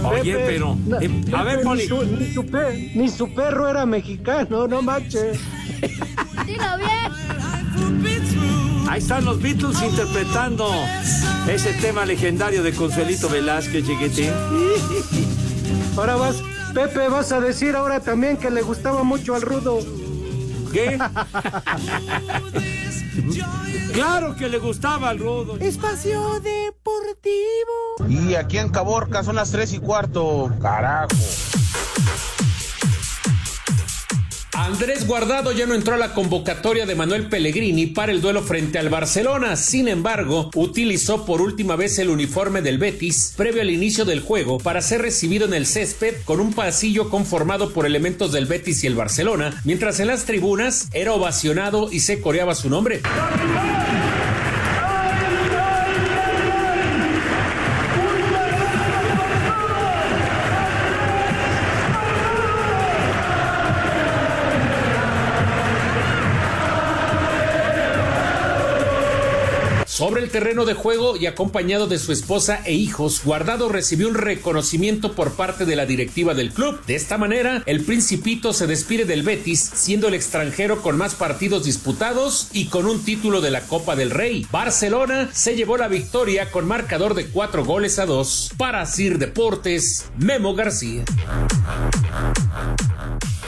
[0.05, 0.77] Oye, Pepe, pero.
[0.87, 1.87] no, eh, a Pepe, ver, ni Poli.
[1.89, 5.39] su, ni, su pe- ni su perro era mexicano, no manches.
[6.47, 7.13] Dilo bien.
[8.89, 10.69] Ahí están los Beatles interpretando
[11.49, 14.31] ese tema legendario de Consuelito Velázquez, chiquitín.
[15.97, 16.37] Ahora vas,
[16.75, 19.79] Pepe, vas a decir ahora también que le gustaba mucho al rudo.
[20.73, 20.99] ¿Qué?
[23.93, 25.59] claro que le gustaba al rudo.
[25.59, 28.09] Espacio Deportivo.
[28.09, 30.51] Y aquí en Caborca son las tres y cuarto.
[30.61, 31.15] Carajo.
[34.55, 38.79] Andrés Guardado ya no entró a la convocatoria de Manuel Pellegrini para el duelo frente
[38.79, 39.57] al Barcelona.
[39.57, 44.59] Sin embargo, utilizó por última vez el uniforme del Betis previo al inicio del juego
[44.59, 48.89] para ser recibido en el césped con un pasillo conformado por elementos del Betis y
[48.89, 53.01] el Barcelona, mientras en las tribunas era ovacionado y se coreaba su nombre.
[69.93, 74.15] Sobre el terreno de juego y acompañado de su esposa e hijos, Guardado recibió un
[74.15, 76.83] reconocimiento por parte de la directiva del club.
[76.87, 81.67] De esta manera, el Principito se despide del Betis, siendo el extranjero con más partidos
[81.67, 84.47] disputados y con un título de la Copa del Rey.
[84.51, 88.51] Barcelona se llevó la victoria con marcador de cuatro goles a dos.
[88.57, 91.05] Para Sir Deportes, Memo García.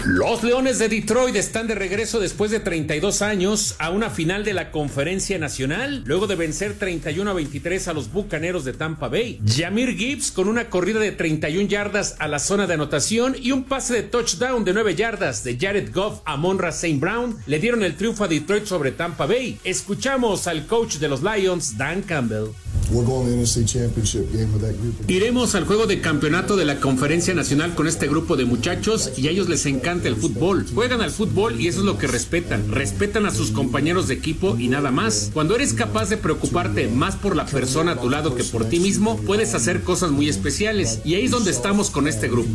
[0.07, 4.53] Los Leones de Detroit están de regreso después de 32 años a una final de
[4.53, 9.41] la Conferencia Nacional, luego de vencer 31 a 23 a los Bucaneros de Tampa Bay.
[9.47, 13.65] Jamir Gibbs con una corrida de 31 yardas a la zona de anotación y un
[13.65, 16.99] pase de touchdown de 9 yardas de Jared Goff a Monra St.
[16.99, 19.59] Brown le dieron el triunfo a Detroit sobre Tampa Bay.
[19.65, 22.49] Escuchamos al coach de los Lions, Dan Campbell.
[22.91, 24.95] We're going to the NFC Championship game with that group.
[25.09, 29.29] Iremos al juego de campeonato de la Conferencia Nacional con este grupo de muchachos y
[29.29, 30.67] a ellos les encanta el fútbol.
[30.75, 32.71] Juegan al fútbol y eso es lo que respetan.
[32.71, 35.31] Respetan a sus compañeros de equipo y nada más.
[35.33, 38.81] Cuando eres capaz de preocuparte más por la persona a tu lado que por ti
[38.81, 41.01] mismo, puedes hacer cosas muy especiales.
[41.05, 42.51] Y ahí es donde estamos con este grupo.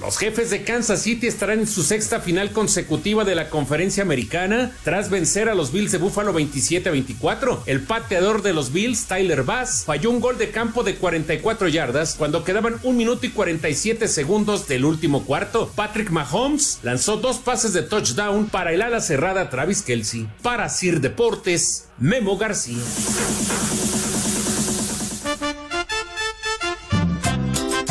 [0.00, 4.72] Los jefes de Kansas City estarán en su sexta final consecutiva de la conferencia americana
[4.84, 7.37] tras vencer a los Bills de Buffalo 27 a 24.
[7.66, 12.16] El pateador de los Bills, Tyler Bass, falló un gol de campo de 44 yardas
[12.18, 15.70] cuando quedaban un minuto y 47 segundos del último cuarto.
[15.76, 20.28] Patrick Mahomes lanzó dos pases de touchdown para el ala cerrada Travis Kelsey.
[20.42, 22.82] Para Sir Deportes, Memo García.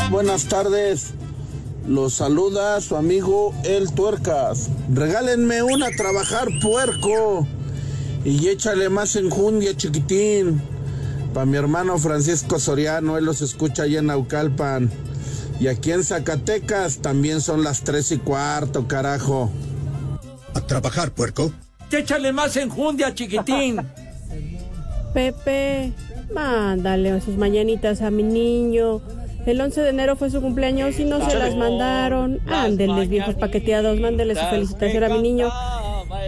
[0.09, 1.13] Buenas tardes.
[1.87, 4.69] Los saluda su amigo El Tuercas.
[4.93, 7.47] Regálenme una trabajar puerco.
[8.27, 10.61] Y échale más enjundia, chiquitín.
[11.33, 14.91] Para mi hermano Francisco Soriano, él los escucha allá en Naucalpan.
[15.61, 19.49] Y aquí en Zacatecas también son las tres y cuarto, carajo.
[20.53, 21.53] A trabajar, puerco.
[21.89, 23.79] Échale más enjundia, chiquitín.
[25.13, 25.93] Pepe,
[26.33, 28.99] mándale sus mañanitas a mi niño.
[29.45, 32.41] El 11 de enero fue su cumpleaños y no se las mandaron.
[32.47, 35.49] Ándenles, viejos paqueteados, mándenle su felicitación a mi niño.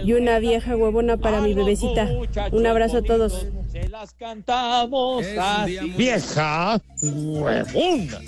[0.04, 2.10] Y una vieja huevona para mi bebecita.
[2.52, 3.48] Un abrazo a todos.
[3.90, 5.78] las cantamos así.
[5.98, 8.20] Vieja huevona.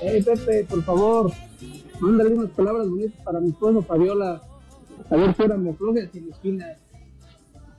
[0.00, 1.32] Hey, Pepe, por favor,
[2.00, 4.42] mándale unas palabras bonitas para mi esposo Fabiola.
[5.10, 6.66] A ver si ahora me afloje sin esquina.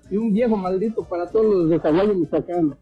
[0.09, 2.77] Y un viejo maldito para todos los de caballo Michoacán.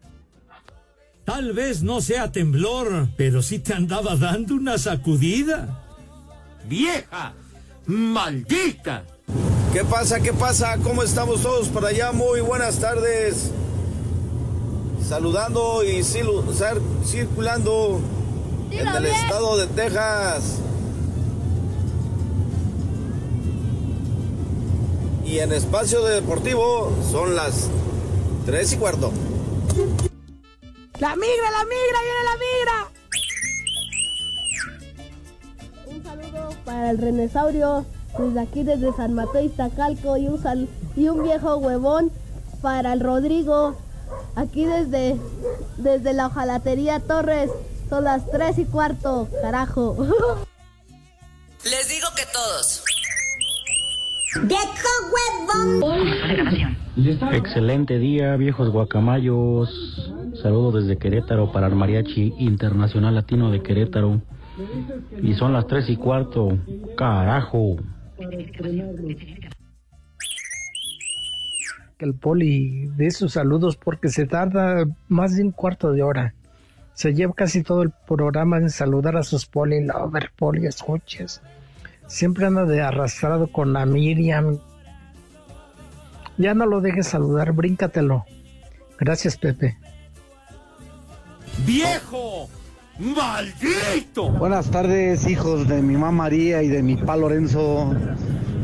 [1.24, 5.82] Tal vez no sea temblor, pero sí te andaba dando una sacudida.
[6.68, 7.34] Vieja,
[7.86, 9.04] maldita.
[9.72, 10.20] ¿Qué pasa?
[10.20, 10.76] ¿Qué pasa?
[10.82, 12.12] ¿Cómo estamos todos por allá?
[12.12, 13.50] Muy buenas tardes.
[15.02, 18.02] Saludando y circulando
[18.70, 20.58] en el estado de Texas.
[25.24, 27.70] Y en espacio deportivo son las
[28.44, 29.10] 3 y cuarto.
[30.98, 32.88] La migra, la migra, viene la migra.
[35.86, 37.86] Un saludo para el renesaurio
[38.18, 42.10] desde aquí desde San Mateo Iztacalco y un sal y un viejo huevón
[42.60, 43.76] para el Rodrigo
[44.36, 45.16] aquí desde
[45.78, 47.50] desde la hojalatería Torres
[47.88, 49.96] son las tres y cuarto carajo
[51.64, 52.84] les digo que todos
[54.40, 54.88] ¡Viejo
[55.52, 55.82] huevón!
[57.32, 60.10] Excelente día, viejos guacamayos.
[60.42, 64.22] Saludo desde Querétaro para el Mariachi Internacional Latino de Querétaro.
[65.22, 66.56] Y son las tres y cuarto.
[66.96, 67.76] Carajo.
[71.98, 76.34] Que el poli de sus saludos porque se tarda más de un cuarto de hora.
[76.94, 81.40] Se lleva casi todo el programa en saludar a sus poli lover, poli escuches.
[82.06, 84.58] Siempre anda de arrastrado con la Miriam.
[86.36, 88.24] Ya no lo dejes saludar, bríncatelo.
[88.98, 89.78] Gracias, Pepe.
[91.66, 92.48] ¡Viejo!
[92.98, 94.28] ¡Maldito!
[94.30, 97.94] Buenas tardes, hijos de mi mamá María y de mi pa Lorenzo.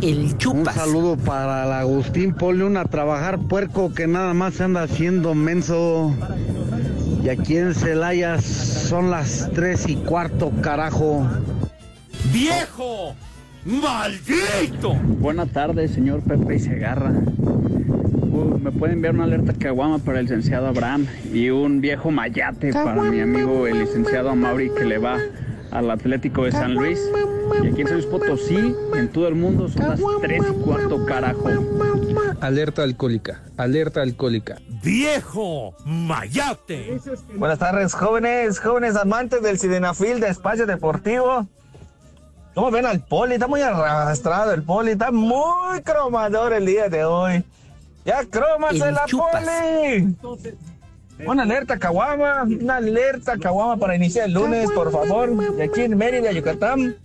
[0.03, 0.77] El chupas.
[0.77, 2.35] Un saludo para el Agustín.
[2.35, 6.15] Ponle una a trabajar puerco que nada más se anda haciendo menso.
[7.25, 11.27] Y aquí en Celaya son las tres y cuarto, carajo.
[12.31, 13.15] ¡Viejo!
[13.65, 14.95] ¡Maldito!
[15.21, 17.13] Buenas tardes, señor Pepe y Segarra.
[18.45, 23.03] Me pueden enviar una alerta caguama para el licenciado Abraham y un viejo mayate para
[23.03, 25.19] mi amigo el licenciado Amaury que le va
[25.71, 27.01] al Atlético de San Luis.
[27.63, 31.05] Y aquí en San Luis Potosí, en todo el mundo, son las 3 y cuarto,
[31.07, 31.49] carajo.
[32.41, 34.59] Alerta alcohólica, alerta alcohólica.
[34.83, 37.01] ¡Viejo mayate!
[37.37, 41.49] Buenas tardes, jóvenes, jóvenes amantes del Sidenafil de Espacio Deportivo.
[42.55, 43.35] ¿Cómo ven al poli?
[43.35, 47.45] Está muy arrastrado el poli, está muy cromador el día de hoy.
[48.09, 50.17] ¡Ya crómase la poli!
[51.27, 55.55] Una alerta Caguama, una alerta Caguama para iniciar el lunes, por favor.
[55.57, 56.97] De aquí en Mérida, Yucatán.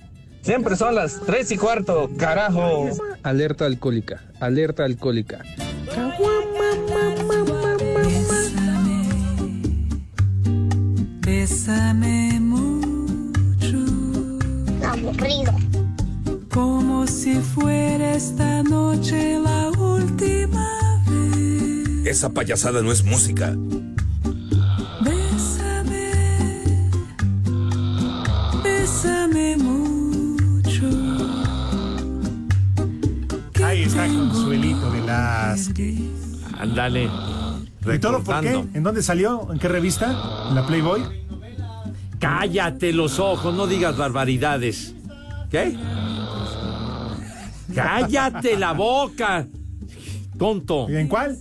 [0.43, 2.87] Siempre son las tres y cuarto, carajo.
[3.21, 5.41] Alerta alcohólica, alerta alcohólica.
[11.19, 13.77] Bésame mucho.
[14.87, 15.53] Aburrido.
[16.49, 20.82] Como si fuera esta noche la última vez.
[22.05, 23.55] Esa payasada no es música.
[25.01, 26.11] Bésame.
[28.63, 30.89] Bésame mucho.
[33.63, 35.69] Ahí está Consuelito de las.
[36.59, 37.09] Ándale.
[37.93, 38.65] ¿Y todo por qué?
[38.73, 39.51] ¿En dónde salió?
[39.51, 40.47] ¿En qué revista?
[40.49, 41.01] ¿En la Playboy?
[42.19, 44.93] Cállate los ojos, no digas barbaridades.
[45.49, 45.77] ¿Qué?
[47.73, 49.47] Cállate la boca.
[50.37, 50.89] Tonto.
[50.89, 51.37] ¿Y en cuál?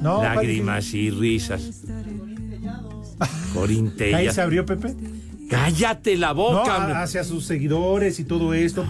[0.00, 1.82] No, Lágrimas y risas.
[3.54, 4.16] Corintella.
[4.18, 4.94] ¿Ahí se abrió Pepe?
[5.50, 7.02] Cállate la No, boca.
[7.02, 8.84] hacia sus seguidores y todo esto.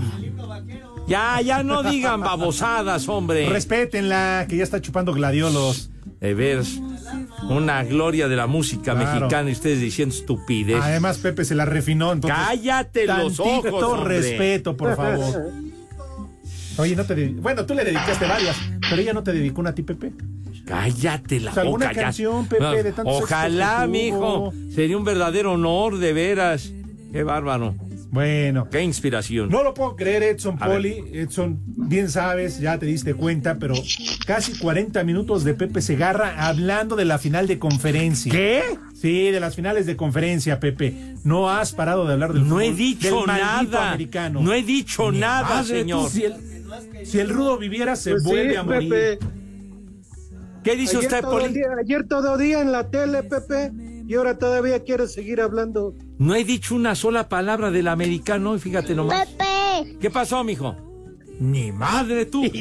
[1.07, 3.49] Ya, ya no digan babosadas, hombre.
[3.49, 5.91] Respétenla, que ya está chupando gladiolos.
[6.21, 6.81] De veras,
[7.49, 9.21] una gloria de la música Claro.
[9.21, 10.81] mexicana y ustedes diciendo estupidez.
[10.83, 12.11] Además, Pepe se la refinó.
[12.13, 14.19] Entonces, Cállate los ojos, hombre.
[14.21, 15.53] respeto, por favor.
[16.79, 18.57] Oye, no te Bueno, tú le dedicaste varias,
[18.89, 20.13] pero ella no te dedicó una a ti, Pepe.
[20.65, 22.03] Cállate la O sea, alguna boca ya.
[22.03, 24.53] canción, Pepe, de tantos Ojalá, mijo.
[24.75, 26.73] Sería un verdadero honor, de veras.
[27.13, 27.75] Qué bárbaro.
[28.11, 28.69] Bueno.
[28.71, 29.51] Qué inspiración.
[29.51, 30.77] No lo puedo creer, Edson A ver.
[30.77, 31.05] Poli.
[31.13, 33.75] Edson, bien sabes, ya te diste cuenta, pero
[34.27, 38.33] casi 40 minutos de Pepe Segarra hablando de la final de conferencia.
[38.33, 38.63] ¿Qué?
[38.95, 41.15] Sí, de las finales de conferencia, Pepe.
[41.25, 43.91] No has parado de hablar del No he dicho del nada.
[43.91, 44.41] americano.
[44.41, 46.05] No he dicho nada, señor.
[46.05, 46.35] tú, si, el,
[47.05, 48.89] si el rudo viviera, se Pues sí, vuelve a morir.
[48.91, 49.19] Pepe.
[50.65, 51.53] ¿Qué dice ayer usted, todo Poli?
[51.55, 53.73] día- ayer todo día en la tele, Pepe,
[54.07, 55.95] y ahora todavía quieres seguir hablando.
[56.19, 59.27] No he dicho una sola palabra del americano y fíjate nomás.
[59.29, 59.97] Pepe.
[60.01, 60.77] ¿Qué pasó, mijo?
[61.41, 62.43] Ni madre tú.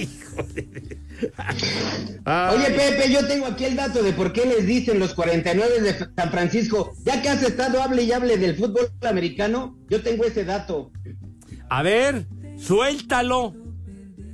[1.32, 5.94] Oye, Pepe, yo tengo aquí el dato de por qué les dicen los 49 de
[6.16, 6.94] San Francisco.
[7.04, 10.92] Ya que has estado hable y hable del fútbol americano, yo tengo ese dato.
[11.70, 12.28] A ver,
[12.58, 13.56] suéltalo.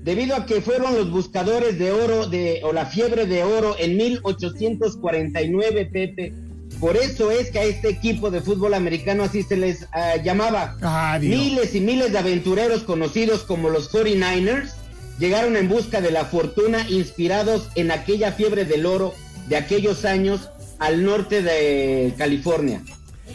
[0.04, 3.96] Debido a que fueron los buscadores de oro de, o la fiebre de oro en
[3.96, 6.34] 1849, Pepe.
[6.82, 10.76] Por eso es que a este equipo de fútbol americano así se les ah, llamaba.
[10.82, 11.18] Ah.
[11.22, 14.74] Miles y miles de aventureros conocidos como los 49ers
[15.20, 19.14] llegaron en busca de la fortuna inspirados en aquella fiebre del oro
[19.48, 22.82] de aquellos años al norte de California.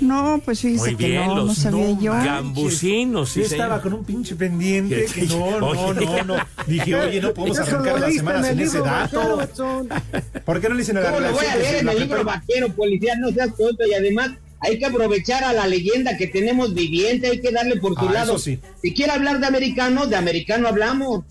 [0.00, 2.12] No, pues fíjese Muy que bien, no, no los sabía yo.
[2.12, 3.30] gambusinos.
[3.30, 3.82] sí, Yo estaba señor.
[3.82, 6.36] con un pinche pendiente que no, no, no, no.
[6.66, 9.40] Dije, oye, no podemos arrancar la semana sin ese dato.
[10.44, 12.24] ¿Por qué no le dicen a la ¿Cómo lo voy a leer en el libro
[12.24, 13.16] vaquero, policía?
[13.18, 14.30] No seas tonto y además
[14.60, 18.12] hay que aprovechar a la leyenda que tenemos viviente, hay que darle por su Ah,
[18.12, 18.34] lado.
[18.36, 18.58] eso sí.
[18.82, 21.24] Si quiere hablar de americano, de americano hablamos.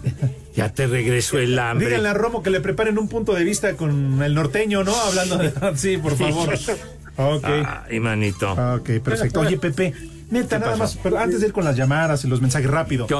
[0.66, 1.86] Ya te regresó el hambre.
[1.88, 4.94] Díganle a Romo que le preparen un punto de vista con el norteño, ¿no?
[4.94, 5.52] Hablando de...
[5.76, 6.54] Sí, por favor.
[7.16, 7.44] Ok.
[7.44, 8.52] Ay, manito.
[8.52, 9.40] Ok, perfecto.
[9.40, 9.92] Oye, Pepe,
[10.30, 10.82] neta, nada pasó?
[10.84, 13.06] más, pero antes de ir con las llamadas y los mensajes rápido.
[13.06, 13.14] ¿Qué?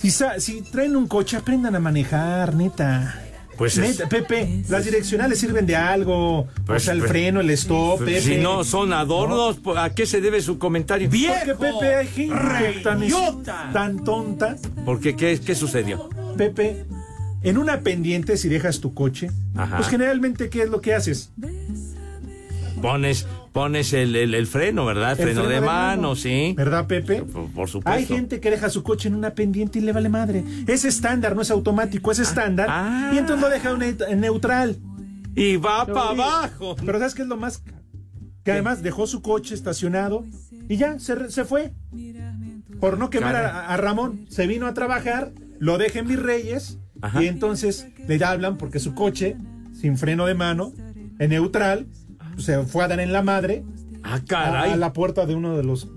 [0.00, 3.20] Si, sa- si traen un coche, aprendan a manejar, neta.
[3.62, 6.48] Pues es- Pepe, las direccionales sirven de algo.
[6.66, 8.20] Pues, o sea, el pues, freno, el stop, Pepe.
[8.20, 11.08] Si no son adornos, pues, ¿a qué se debe su comentario?
[11.08, 14.56] Porque Pepe hay gente tan, tan tonta.
[14.84, 15.14] ¿Por qué?
[15.14, 16.10] ¿Qué, qué sucedió?
[16.36, 16.86] Pepe,
[17.44, 19.76] en una pendiente, si dejas tu coche, Ajá.
[19.76, 21.30] pues generalmente, ¿qué es lo que haces?
[22.82, 25.12] Pones, pones el, el- el freno, ¿verdad?
[25.18, 26.54] El freno, de, mano, sí.
[26.56, 27.22] ¿Verdad, Pepe?
[27.22, 27.90] Por, por supuesto.
[27.98, 30.44] Hay gente que deja su coche en una pendiente y le vale madre.
[30.66, 32.66] Es estándar, no es automático, es estándar.
[32.70, 33.10] ah.
[33.14, 34.76] Y entonces lo deja en en neutral.
[35.34, 36.76] Y va para abajo.
[36.84, 37.62] Pero ¿sabes qué es lo más?
[38.44, 40.24] Que además dejó su coche estacionado
[40.68, 41.72] y ya, se, se fue.
[42.80, 46.78] Por no quemar a, a Ramón, se vino a trabajar, lo deja en Mis Reyes
[47.00, 47.22] Ajá.
[47.22, 49.36] y entonces le hablan porque su coche,
[49.72, 50.72] sin freno de mano,
[51.20, 51.86] en neutral,
[52.38, 53.64] se fue a dar en la madre
[54.02, 54.70] Ah, a, caray.
[54.72, 55.88] a la puerta de uno de los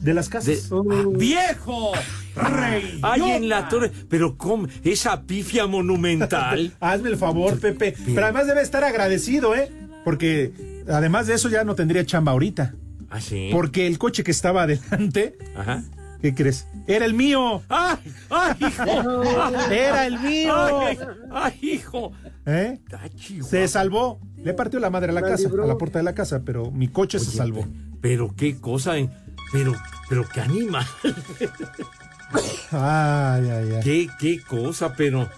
[0.00, 0.70] de las casas.
[1.12, 1.92] ¡Viejo!
[2.34, 2.98] ¡Rey!
[3.02, 3.90] Ay, en la torre.
[4.08, 4.66] Pero ¿cómo?
[4.82, 6.72] Esa pifia monumental.
[6.80, 7.94] Hazme el favor, Pepe.
[8.06, 9.70] Pero además debe estar agradecido, ¿eh?
[10.04, 10.52] Porque
[10.88, 12.74] además de eso ya no tendría chamba ahorita.
[13.10, 13.50] Ah, sí.
[13.52, 15.82] Porque el coche que estaba adelante, Ajá.
[16.22, 16.66] ¿qué crees?
[16.86, 17.60] Era el mío.
[17.68, 17.98] ¡Ay!
[18.30, 19.22] ¡Ay, hijo!
[19.70, 20.80] Era el mío.
[20.80, 20.98] ¡Ay,
[21.30, 22.12] ay, hijo!
[22.46, 22.78] ¿Eh?
[22.94, 23.00] Ah.
[23.42, 24.18] Se salvó.
[24.42, 25.64] Le partió la madre a la casa, libró.
[25.64, 27.66] a la puerta de la casa, pero mi coche se salvó.
[28.00, 28.96] Pero qué cosa.
[28.98, 29.10] eh.
[29.52, 29.74] Pero,
[30.08, 30.86] pero qué animal.
[32.70, 33.80] Ay, ay, ay.
[33.82, 35.28] Qué, qué cosa, pero.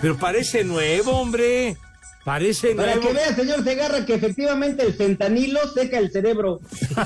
[0.00, 1.76] Pero parece nuevo, hombre.
[2.24, 3.08] Parece Para nuevo.
[3.08, 6.60] que vea, señor Segarra, que efectivamente el fentanilo seca el cerebro.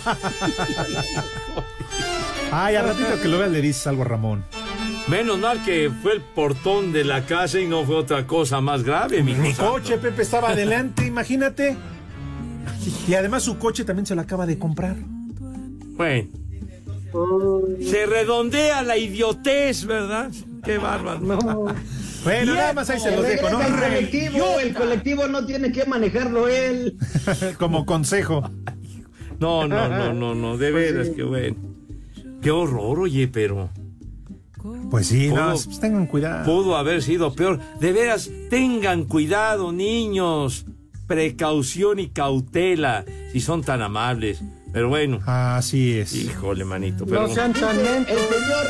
[2.53, 4.45] Ay, a ratito que lo veas le dices algo a Ramón.
[5.09, 8.83] Menos mal que fue el portón de la casa y no fue otra cosa más
[8.83, 11.77] grave, mi Mi coche, Pepe, estaba adelante, imagínate.
[13.07, 14.97] Y además su coche también se lo acaba de comprar.
[15.97, 16.29] Bueno.
[17.81, 20.31] Se redondea la idiotez, ¿verdad?
[20.65, 21.21] Qué bárbaro.
[22.25, 23.59] Bueno, nada más ahí se los dejo, ¿no?
[23.59, 26.99] Al colectivo, el colectivo no tiene que manejarlo él.
[27.59, 28.51] Como consejo.
[29.39, 31.57] No, no, no, no, no, de veras, qué bueno.
[32.43, 33.71] Qué horror, oye, pero
[34.91, 36.45] Pues sí, no, pues tengan cuidado.
[36.45, 37.59] pudo haber sido peor.
[37.81, 40.67] De veras, tengan cuidado, niños.
[41.07, 44.41] Precaución y cautela, si son tan amables.
[44.73, 46.13] Pero bueno, Así es.
[46.15, 47.07] híjole, manito.
[47.07, 48.13] Pero No sean tan lentos.
[48.13, 48.67] el señor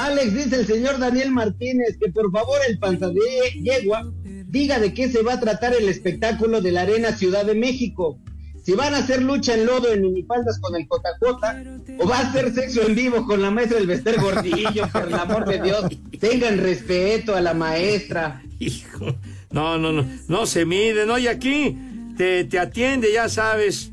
[0.00, 3.20] Alex, dice el señor Daniel Martínez, que por favor el panza de
[3.62, 4.12] yegua
[4.48, 8.18] diga de qué se va a tratar el espectáculo de la Arena Ciudad de México.
[8.66, 11.62] Si van a hacer lucha en lodo en minifaldas con el Cotacota
[12.00, 15.14] o va a ser sexo en vivo con la maestra del Bester Gordillo, por el
[15.14, 15.84] amor de Dios.
[16.18, 18.42] Tengan respeto a la maestra.
[18.58, 19.14] Hijo,
[19.52, 21.08] no, no, no, no se miden.
[21.10, 21.78] Oye, aquí
[22.16, 23.92] te, te atiende, ya sabes.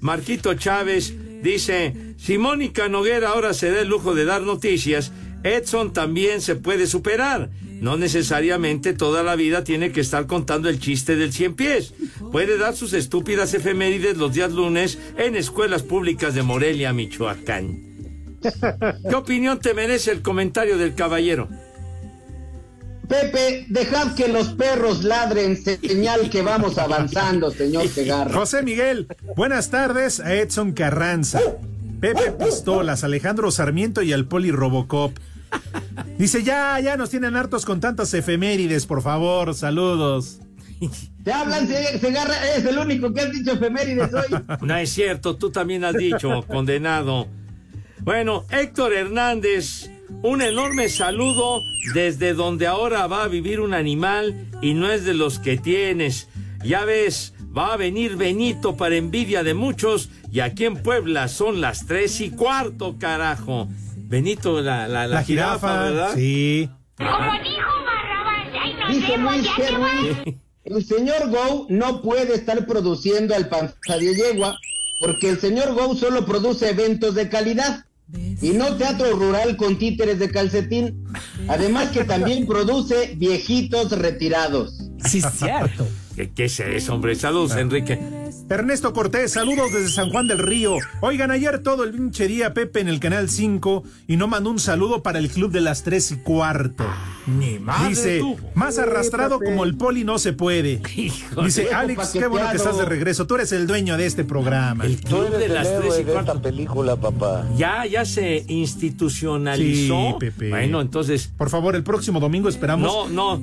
[0.00, 5.12] Marquito Chávez dice, si Mónica Noguera ahora se da el lujo de dar noticias,
[5.44, 7.48] Edson también se puede superar.
[7.80, 11.94] No necesariamente toda la vida tiene que estar contando el chiste del cien pies.
[12.30, 17.90] Puede dar sus estúpidas efemérides los días lunes en escuelas públicas de Morelia, Michoacán.
[19.08, 21.48] ¿Qué opinión te merece el comentario del caballero?
[23.08, 28.32] Pepe, dejad que los perros ladren, señal que vamos avanzando, señor Segarra.
[28.32, 31.40] José Miguel, buenas tardes a Edson Carranza,
[32.00, 35.12] Pepe Pistolas, Alejandro Sarmiento y al Poli Robocop.
[36.18, 40.40] Dice, ya, ya nos tienen hartos con tantas efemérides, por favor, saludos.
[41.24, 44.38] Te hablan, Se- Segarra, es el único que has dicho efemérides hoy.
[44.62, 47.28] No es cierto, tú también has dicho, condenado.
[48.00, 49.90] Bueno, Héctor Hernández,
[50.22, 51.60] un enorme saludo
[51.94, 56.28] desde donde ahora va a vivir un animal y no es de los que tienes.
[56.64, 61.60] Ya ves, va a venir Benito para envidia de muchos y aquí en Puebla son
[61.60, 63.68] las tres y cuarto, carajo.
[64.10, 66.14] Benito, la, la, la La jirafa, jirafa, ¿verdad?
[66.16, 66.68] sí.
[68.90, 74.58] Dice Luis que Ruiz, el señor Go no puede estar produciendo al panza de yegua
[74.98, 77.84] porque el señor Go solo produce eventos de calidad
[78.42, 81.04] y no teatro rural con títeres de calcetín.
[81.46, 84.90] Además que también produce viejitos retirados.
[85.04, 85.86] Sí, cierto.
[86.16, 87.14] ¿Qué, qué es eso, hombre?
[87.14, 87.98] Saludos, Enrique.
[88.48, 90.76] Ernesto Cortés, saludos desde San Juan del Río.
[91.02, 94.58] Oigan, ayer todo el pinche día Pepe en el Canal 5 y no mandó un
[94.58, 96.84] saludo para el club de las tres y cuarto.
[97.28, 98.36] Ni madre Dice, tú.
[98.54, 100.78] más arrastrado como el poli no se puede.
[101.44, 103.26] Dice, Viejo Alex, qué bueno que estás de regreso.
[103.28, 104.84] Tú eres el dueño de este programa.
[104.84, 106.42] El club de las tres y cuarto.
[106.42, 107.46] película, papá.
[107.56, 110.08] Ya, ya se institucionalizó.
[110.08, 110.50] Sí, Pepe.
[110.50, 111.30] Bueno, entonces.
[111.36, 113.08] Por favor, el próximo domingo esperamos.
[113.10, 113.40] No, no.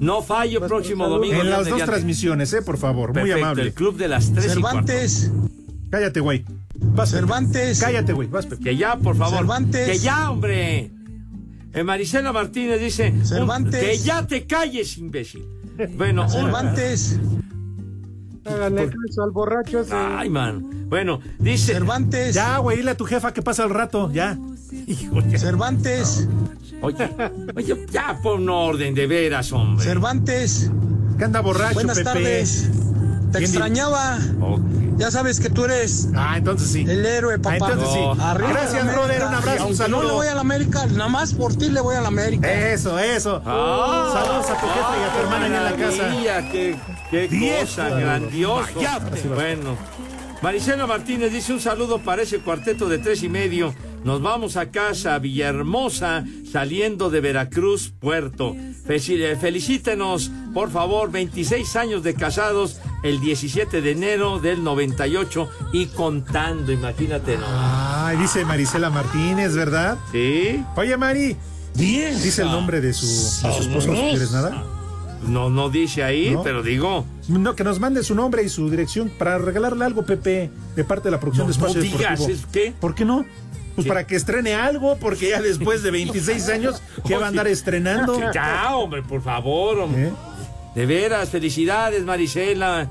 [0.00, 1.40] No fallo próximo domingo.
[1.40, 3.14] En las dos transmisiones, eh, por favor.
[3.18, 3.62] Muy amable.
[3.64, 5.30] El club de las tres Cervantes.
[5.90, 6.44] Cállate, güey.
[6.74, 7.78] Vas, Cervantes.
[7.80, 8.28] Cállate, güey.
[8.28, 8.64] Vas, Pepe.
[8.64, 9.38] Que ya, por favor.
[9.38, 9.86] Cervantes.
[9.88, 10.90] Que ya, hombre.
[11.74, 13.10] Eh, Marisela Martínez dice.
[13.14, 13.80] un- Cervantes.
[13.80, 15.44] que ya te calles, imbécil.
[15.96, 17.18] Bueno, un- Cervantes.
[18.50, 19.94] Háganle caso al borracho ese.
[19.94, 20.66] Ay, man.
[20.88, 21.72] Bueno, dice.
[21.72, 22.34] Cervantes.
[22.34, 24.10] Ya, güey, dile a tu jefa que pasa al rato.
[24.12, 24.36] Ya.
[25.36, 26.26] Cervantes.
[26.82, 27.10] Oye,
[27.56, 29.84] oye, ya pon orden de veras, hombre.
[29.84, 30.70] Cervantes.
[31.18, 32.10] Que anda borracho, Buenas Pepe.
[32.10, 32.70] tardes.
[33.32, 34.18] Te ¿Quién extrañaba.
[34.96, 36.08] Ya sabes que tú eres.
[36.14, 36.84] Ah, entonces sí.
[36.86, 37.56] El héroe, papá.
[37.68, 38.20] Ah, entonces sí.
[38.20, 40.02] Arriba Gracias, brother, un abrazo, un saludo.
[40.02, 42.52] No le voy a la América, nada más por ti le voy a la América.
[42.52, 43.40] Eso, eso.
[43.46, 44.10] Ah.
[44.12, 46.99] Saludos a tu jefa y a tu hermana allá en la casa.
[47.10, 48.72] Qué cosa grandioso.
[48.74, 49.28] Vayate.
[49.28, 49.76] Bueno,
[50.42, 53.74] Marisela Martínez dice un saludo para ese cuarteto de tres y medio.
[54.04, 58.56] Nos vamos a casa, Villahermosa, saliendo de Veracruz, Puerto.
[58.56, 65.86] Eh, Felicítenos, por favor, 26 años de casados, el 17 de enero del 98 y
[65.88, 67.44] contando, imagínate, ¿no?
[67.46, 69.98] Ay, dice Marisela Martínez, ¿verdad?
[70.10, 70.64] Sí.
[70.76, 71.36] Oye, Mari.
[71.74, 74.64] Dice el nombre de su, de su esposo, si quieres nada.
[75.26, 76.42] No, no dice ahí, ¿No?
[76.42, 77.04] pero digo.
[77.28, 81.04] No, que nos mande su nombre y su dirección para regalarle algo, Pepe, de parte
[81.08, 82.38] de la producción No, de Espacio no digas, Deportivo.
[82.38, 82.74] ¿es qué?
[82.80, 83.24] ¿Por qué no?
[83.74, 87.46] Pues para que estrene algo, porque ya después de 26 años, ¿qué va a andar
[87.48, 88.18] estrenando?
[88.34, 90.08] Ya, hombre, por favor, hombre.
[90.08, 90.12] ¿Eh?
[90.74, 92.88] De veras, felicidades, Marisela.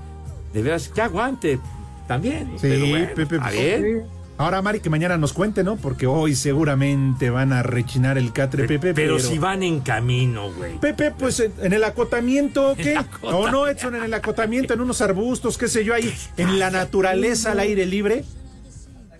[0.53, 1.59] De veras, que aguante.
[2.07, 2.47] También.
[2.55, 3.35] Sí, pero bueno, Pepe.
[3.35, 4.03] está pues, bien.
[4.39, 5.75] Ahora, Mari, que mañana nos cuente, ¿no?
[5.75, 8.93] Porque hoy seguramente van a rechinar el catre, Pepe.
[8.93, 10.79] Pero, si van en camino, güey.
[10.79, 12.97] Pepe, pues en, en el acotamiento, ¿qué?
[13.21, 16.71] O no, Edson, en el acotamiento, en unos arbustos, qué sé yo, ahí, en la
[16.71, 18.23] naturaleza, al aire libre.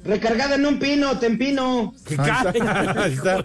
[0.05, 1.93] Recargada en un pino, tempino.
[2.17, 3.43] Ahí está.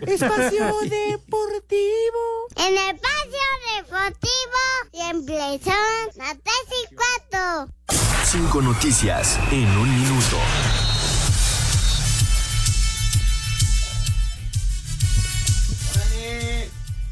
[0.00, 2.22] Espacio Deportivo.
[2.56, 4.60] En Espacio Deportivo
[4.92, 7.72] siempre son las tres y cuatro.
[8.24, 10.36] Cinco noticias en un minuto.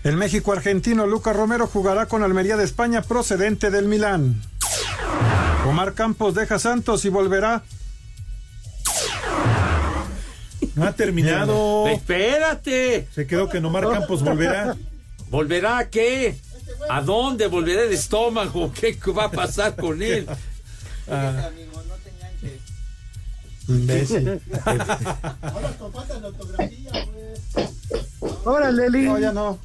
[0.02, 4.40] El México argentino Lucas Romero jugará con Almería de España procedente del Milán.
[5.66, 7.62] Omar Campos deja Santos y volverá.
[10.74, 11.86] No ha terminado.
[11.88, 13.08] Espérate.
[13.14, 14.76] Se quedó que Nomar Campos volverá.
[15.28, 16.38] ¿Volverá a qué?
[16.88, 17.46] ¿A dónde?
[17.48, 18.72] ¿Volverá el estómago?
[18.72, 20.26] ¿Qué va a pasar con él?
[21.08, 21.48] Ah.
[23.68, 24.40] Imbécil.
[28.44, 29.06] Órale, Leli.
[29.06, 29.58] No, ya no.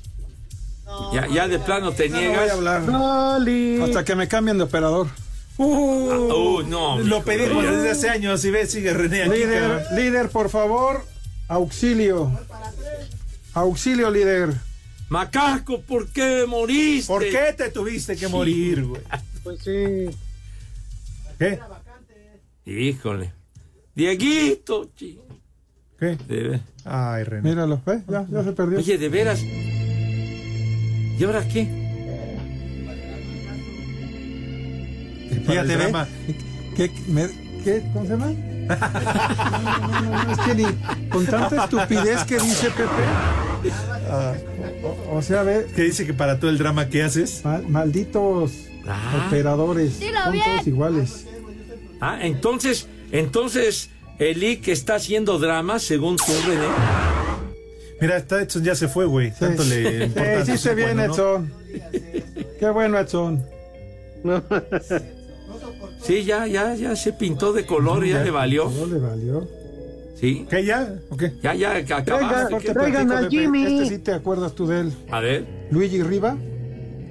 [1.13, 2.39] Ya, ya de plano te Ya no niegas.
[2.41, 2.81] voy a hablar.
[2.83, 3.81] Loli.
[3.81, 5.07] Hasta que me cambien de operador.
[5.57, 6.99] Uh, no.
[6.99, 9.31] Lo pedimos desde hace años y ve, sigue René aquí.
[9.31, 11.03] Líder, líder, por favor.
[11.47, 12.31] Auxilio.
[13.53, 14.53] Auxilio, líder.
[15.09, 17.07] Macaco, ¿por qué moriste?
[17.07, 19.01] ¿Por qué te tuviste que morir, güey?
[19.43, 20.09] Pues sí.
[21.37, 21.59] ¿Qué?
[22.65, 23.31] Híjole.
[23.95, 25.19] Dieguito, chi-
[25.99, 26.17] ¿Qué?
[26.27, 27.49] de ver- Ay, René.
[27.49, 28.01] Míralo, ¿eh?
[28.07, 28.77] Ya, ya se perdió.
[28.79, 29.41] Oye, de veras.
[29.41, 31.67] ¿Y ahora qué?
[35.47, 35.93] Fíjate, ¿ve?
[36.75, 37.29] ¿Qué, me-
[37.63, 38.27] qué- ¿Cómo se llama?
[38.27, 40.63] No, no, no, no, es que ni
[41.09, 43.03] con tanta estupidez que dice Pepe.
[44.09, 44.33] Ah,
[44.83, 47.43] O, o sea, ve, ¿Qué dice que para todo el drama que haces?
[47.45, 48.51] mal- malditos
[48.87, 49.25] Ah.
[49.27, 49.99] operadores.
[49.99, 50.45] Dilo son bien.
[50.45, 51.24] todos iguales.
[52.07, 53.89] Ah, entonces, entonces,
[54.19, 56.67] el que está haciendo drama, según tú, René.
[58.01, 59.31] Mira, está Edson ya se fue, güey.
[59.31, 59.69] Tanto Sí.
[59.69, 60.73] le importa.
[60.75, 61.13] Bien, cuando, ¿no?
[61.13, 61.53] Edson.
[62.59, 63.43] Qué bueno, Edson.
[66.03, 68.69] Sí, ya, ya, ya se pintó de color, ya le valió.
[68.69, 69.47] No le valió.
[70.19, 70.95] Sí, ¿Qué ya?
[71.09, 71.33] ¿O qué?
[71.41, 72.71] ya, ya, acabaste.
[72.73, 73.29] Traigan platico, a.
[73.29, 73.81] Jimmy.
[73.81, 74.93] Este sí te acuerdas tú de él.
[75.11, 75.45] A ver.
[75.71, 76.37] Luigi Riva.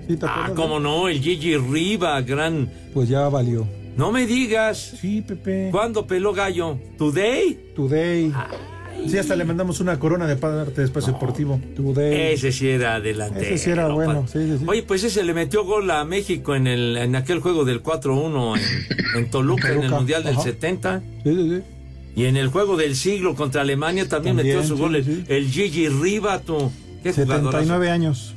[0.09, 2.70] ¿Sí te Ah, cómo no, el Gigi Riva, gran.
[2.92, 3.66] Pues ya valió.
[3.97, 4.97] No me digas.
[5.01, 5.68] Sí, Pepe.
[5.70, 6.78] ¿Cuándo peló gallo?
[6.99, 7.72] ¿Today?
[7.74, 8.32] Today.
[8.34, 11.61] Ay, Sí, hasta le mandamos una corona de parte de Espacio Deportivo.
[11.97, 13.45] Ese sí era delantero.
[13.45, 14.64] Ese sí era bueno, sí, sí, sí.
[14.66, 18.59] Oye, pues ese le metió gol a México en el en aquel juego del 4-1
[18.59, 20.45] en, en Toluca, en el Mundial del ajá.
[20.45, 21.01] 70.
[21.22, 21.62] Sí, sí, sí.
[22.16, 25.49] Y en el juego del siglo contra Alemania también, También, metió su gol el, el
[25.51, 25.88] Gigi
[26.47, 26.70] tú.
[27.03, 27.51] Qué jugadorazo.
[27.51, 28.34] 79 años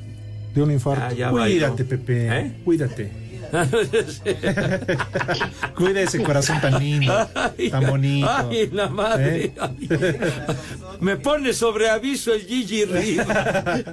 [0.53, 1.16] de un infarto.
[1.24, 1.30] Ah.
[1.30, 2.28] Cuídate, Pepe.
[2.39, 2.51] ¿Eh?
[2.66, 3.26] Cuídate.
[5.76, 7.28] Cuida ese corazón tan lindo,
[7.72, 8.30] tan bonito.
[8.30, 9.45] Ay, la madre.
[9.45, 9.56] ¿Eh?
[9.60, 9.89] Ay.
[11.00, 13.84] Me pone sobre aviso el Gigi Riva.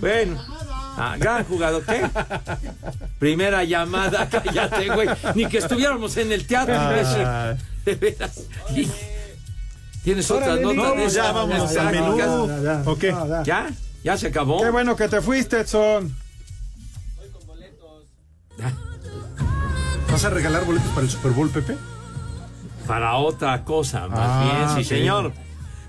[0.00, 0.42] Bueno.
[1.00, 2.08] Ah, gran jugador, ¿qué?
[3.20, 5.08] Primera llamada, cállate, güey.
[5.36, 6.74] Ni que estuviéramos en el teatro.
[6.76, 7.54] Ah.
[7.84, 8.40] De veras.
[8.74, 8.88] Y-
[10.02, 10.76] ¿Tienes otras notas?
[10.76, 10.94] Nico.
[10.96, 12.16] de Ya, vámonos al menú.
[12.16, 12.62] tácticas?
[12.62, 13.06] Ya, ya, ¿O qué?
[13.08, 13.42] ya, ya.
[13.44, 13.70] ¿Ya?
[14.04, 14.62] ¿Ya se acabó?
[14.62, 16.14] Qué bueno que te fuiste, Edson.
[20.10, 21.76] ¿Vas a regalar boletos para el Super Bowl, Pepe?
[22.86, 24.42] Para otra cosa, más Ah,
[24.74, 25.32] bien, sí, señor.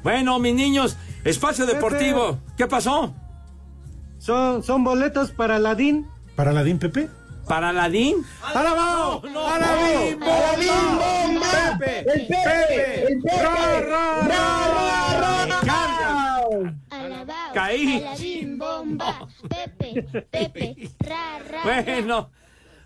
[0.04, 2.38] Bueno, mis niños, espacio deportivo.
[2.58, 3.14] ¿Qué pasó?
[4.18, 6.08] Son, son boletos para Aladín.
[6.36, 7.10] ¿Para Ladín, Pepe?
[7.48, 8.18] ¿Para Ladín?
[8.44, 9.22] ¡Alabao!
[9.34, 10.22] No, ¡Alabim!
[10.22, 11.78] ¡Alabim, bomba!
[11.80, 12.00] ¡Pepe!
[12.14, 13.08] ¡El Pepe!
[13.14, 13.42] ¡El Pepe!
[13.42, 14.28] ¡Ra, ra,
[15.48, 15.60] ra!
[15.62, 16.76] ¡Carga!
[16.92, 17.98] Alabao, Caí.
[18.06, 21.64] alabim, bomba, Pepe, Pepe, ra, ra, ra.
[21.64, 22.30] Bueno.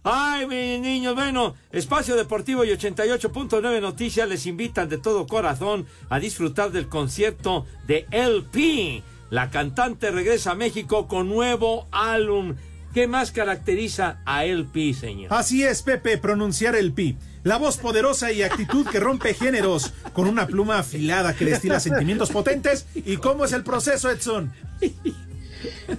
[0.05, 6.19] Ay, mis niños, bueno, Espacio Deportivo y 88.9 Noticias les invitan de todo corazón a
[6.19, 9.01] disfrutar del concierto de LP.
[9.29, 12.55] La cantante regresa a México con nuevo álbum.
[12.93, 15.33] ¿Qué más caracteriza a LP, señor?
[15.33, 17.17] Así es, Pepe, pronunciar el pi.
[17.43, 22.29] La voz poderosa y actitud que rompe géneros, con una pluma afilada que destila sentimientos
[22.29, 22.87] potentes.
[22.93, 24.51] ¿Y cómo es el proceso, Edson?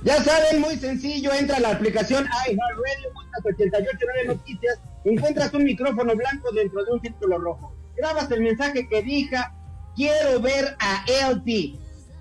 [0.04, 3.13] Ya saben, muy sencillo, entra a la aplicación iHeartRadio,
[3.44, 7.74] 889 Noticias, encuentras un micrófono blanco dentro de un círculo rojo.
[7.96, 9.54] Grabas el mensaje que diga,
[9.94, 11.78] quiero ver a LP.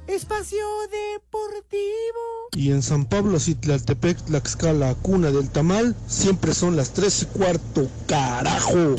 [0.07, 2.49] Espacio Deportivo.
[2.55, 7.89] Y en San Pablo, Citlaltepec, Tlaxcala, cuna del tamal, siempre son las tres y cuarto,
[8.05, 8.95] carajo.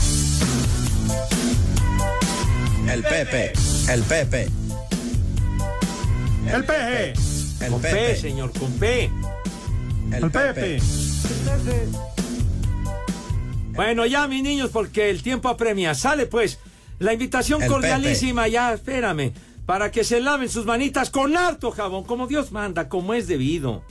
[2.91, 3.53] El Pepe,
[3.91, 4.49] el Pepe,
[6.47, 7.12] El peje.
[7.61, 9.11] el Con P, Pepe, señor, con P.
[10.12, 10.81] el El Pepe.
[13.75, 15.95] Bueno, ya, mis niños, porque el tiempo apremia.
[15.95, 16.59] Sale, pues,
[17.01, 19.33] la invitación El cordialísima, ya, espérame,
[19.66, 23.83] para que se laven sus manitas con harto jabón, como Dios manda, como es debido,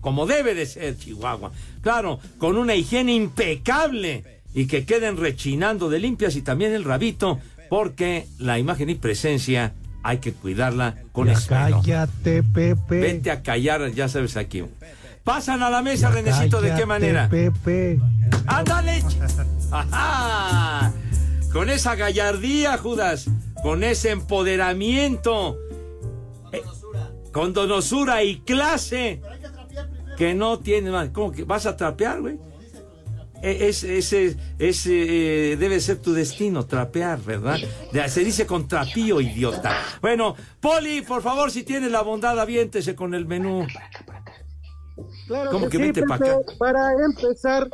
[0.00, 1.52] como debe de ser, Chihuahua.
[1.82, 7.38] Claro, con una higiene impecable y que queden rechinando de limpias y también el rabito,
[7.68, 11.82] porque la imagen y presencia hay que cuidarla con Ya esmero.
[11.82, 13.00] cállate, Pepe.
[13.00, 14.62] Vente a callar, ya sabes aquí.
[15.26, 17.28] Pasan a la mesa, Renecito, ¿de qué manera?
[17.28, 17.98] Pepe.
[18.46, 19.02] ¡Ándale!
[19.72, 20.92] ¡Ajá!
[21.52, 23.26] Con esa gallardía, Judas,
[23.60, 25.58] con ese empoderamiento,
[26.52, 26.62] eh,
[27.32, 29.20] con donosura y clase,
[30.16, 31.08] que no tiene más.
[31.08, 32.38] ¿Cómo que vas a trapear, güey?
[33.42, 37.58] E- Es, ese es, eh, debe ser tu destino, trapear, ¿verdad?
[38.06, 39.76] Se dice con trapío, idiota.
[40.00, 43.66] Bueno, Poli, por favor, si tienes la bondad, aviéntese con el menú.
[45.26, 46.30] Claro ¿Cómo que sí, vente pa' Pepe.
[46.30, 46.40] acá?
[46.58, 47.68] Para empezar,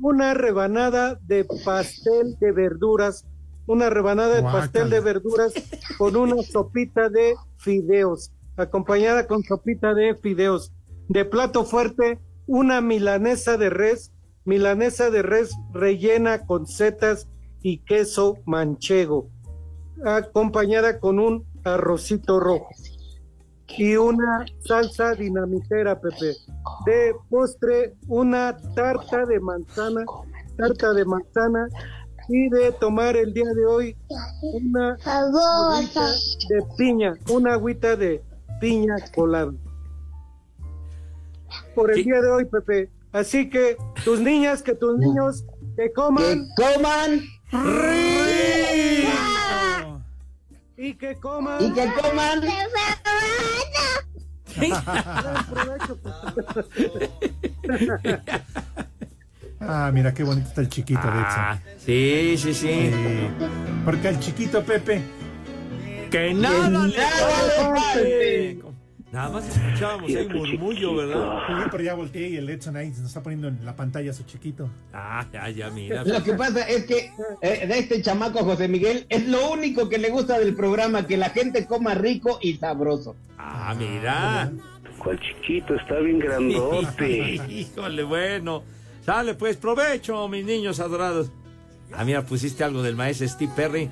[0.00, 3.26] una rebanada de pastel de verduras.
[3.66, 5.54] Una rebanada de pastel de verduras
[5.96, 8.32] con una sopita de fideos.
[8.56, 10.72] Acompañada con sopita de fideos.
[11.08, 14.12] De plato fuerte, una milanesa de res.
[14.44, 17.28] Milanesa de res rellena con setas
[17.62, 19.30] y queso manchego.
[20.04, 22.68] Acompañada con un arrocito rojo
[23.68, 26.36] y una salsa dinamitera, Pepe.
[26.86, 30.04] De postre, una tarta de manzana,
[30.56, 31.68] tarta de manzana
[32.28, 33.96] y de tomar el día de hoy
[34.42, 36.06] una agüita
[36.48, 38.22] de piña, una agüita de
[38.60, 39.52] piña colada.
[41.74, 42.90] Por el día de hoy, Pepe.
[43.12, 45.44] Así que tus niñas, que tus niños,
[45.76, 46.48] que coman.
[46.56, 47.20] coman
[50.76, 51.62] Y que coman.
[51.62, 52.40] y que coman.
[59.60, 62.90] Ah, mira qué bonito está el chiquito de Ah, sí, sí, sí.
[63.84, 65.02] Porque al chiquito Pepe.
[66.10, 68.60] Que nada le nada falte.
[69.14, 71.38] Nada más escuchábamos ahí murmullo, ¿verdad?
[71.46, 74.12] Sí, pero ya volteé y el Edson ahí se nos está poniendo en la pantalla
[74.12, 74.68] su chiquito.
[74.92, 76.02] Ah, ya, ya, mira.
[76.02, 79.98] Lo que pasa es que eh, de este chamaco José Miguel es lo único que
[79.98, 83.14] le gusta del programa, que la gente coma rico y sabroso.
[83.38, 84.50] Ah, mira.
[84.98, 85.76] ¿Cuál chiquito?
[85.76, 87.40] Está bien grandote.
[87.48, 88.64] Híjole, bueno.
[89.06, 91.30] Sale, pues, provecho, mis niños adorados.
[91.92, 93.88] Ah, mira, pusiste algo del maestro Steve Perry.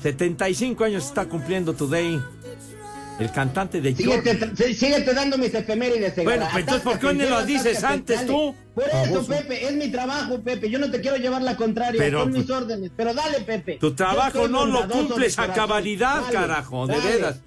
[0.00, 2.22] 75 años está cumpliendo Today.
[3.18, 6.16] El cantante de tra- síguete dando mis efemérides.
[6.24, 8.54] Bueno, pues entonces, ¿por qué no las dices antes tú?
[8.74, 9.24] Por eso.
[9.26, 10.68] Pepe, es mi trabajo, Pepe.
[10.68, 12.90] Yo no te quiero llevar la contraria, Pero, son mis pues, órdenes.
[12.96, 13.76] Pero dale, Pepe.
[13.78, 17.40] Tu trabajo no lo cumples a cabalidad, carajo, de veras.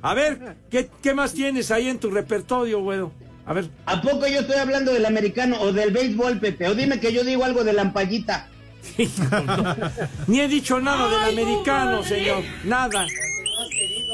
[0.00, 3.12] A ver, ¿qué, qué más tienes ahí en tu repertorio, güero?
[3.44, 3.68] A ver.
[3.86, 6.68] ¿A poco yo estoy hablando del americano o del béisbol, Pepe?
[6.68, 8.48] O dime que yo digo algo de la ampallita.
[10.26, 12.42] Ni he dicho nada del americano, señor.
[12.64, 13.06] Nada.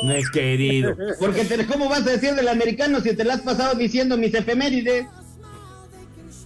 [0.03, 0.95] No he querido.
[1.19, 4.35] Porque te- ¿cómo vas a decir del americano si te la has pasado diciendo mis
[4.35, 5.07] efemérides?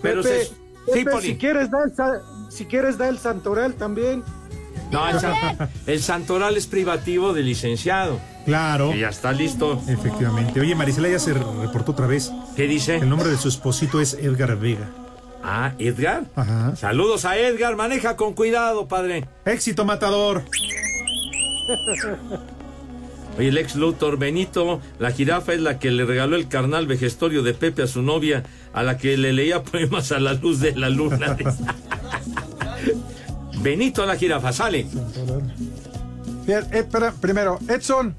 [0.00, 0.44] Pero Pepe,
[0.92, 1.92] se- si quieres da el,
[2.50, 4.22] si quieres da el santoral también.
[4.90, 5.00] No,
[5.86, 8.20] el santoral es privativo del licenciado.
[8.44, 8.90] Claro.
[8.92, 9.80] Que ya está listo.
[9.88, 10.60] Efectivamente.
[10.60, 12.30] Oye, Marisela ya se reportó otra vez.
[12.56, 12.96] ¿Qué dice?
[12.96, 14.90] El nombre de su esposito es Edgar Vega.
[15.44, 16.24] Ah, Edgar.
[16.36, 16.76] Ajá.
[16.76, 17.74] Saludos a Edgar.
[17.76, 19.26] Maneja con cuidado, padre.
[19.44, 20.42] Éxito matador.
[23.38, 27.42] Oye, el ex Luthor Benito, la jirafa es la que le regaló el carnal vejestorio
[27.42, 30.74] de Pepe a su novia, a la que le leía poemas a la luz de
[30.76, 31.36] la luna.
[33.62, 34.86] Benito la jirafa, sale.
[36.46, 38.14] Bien, eh, espera, primero, Edson.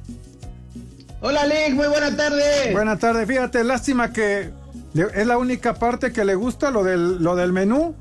[1.21, 2.71] Hola, Lick, muy buena tarde.
[2.71, 4.51] Buenas tardes, fíjate, lástima que
[4.93, 7.95] es la única parte que le gusta lo del, lo del menú,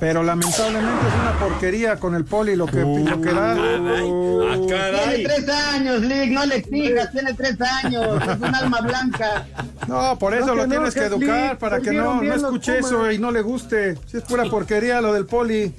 [0.00, 3.54] pero lamentablemente es una porquería con el poli lo que, lo que da.
[3.54, 9.46] Tiene tres años, Lick, no le exijas, tiene tres años, es un alma blanca.
[9.86, 13.10] No, por eso No lo tienes que educar, Lick, para que no, no escuche eso
[13.10, 13.96] y no le guste.
[14.06, 15.74] Si es pura porquería lo del poli.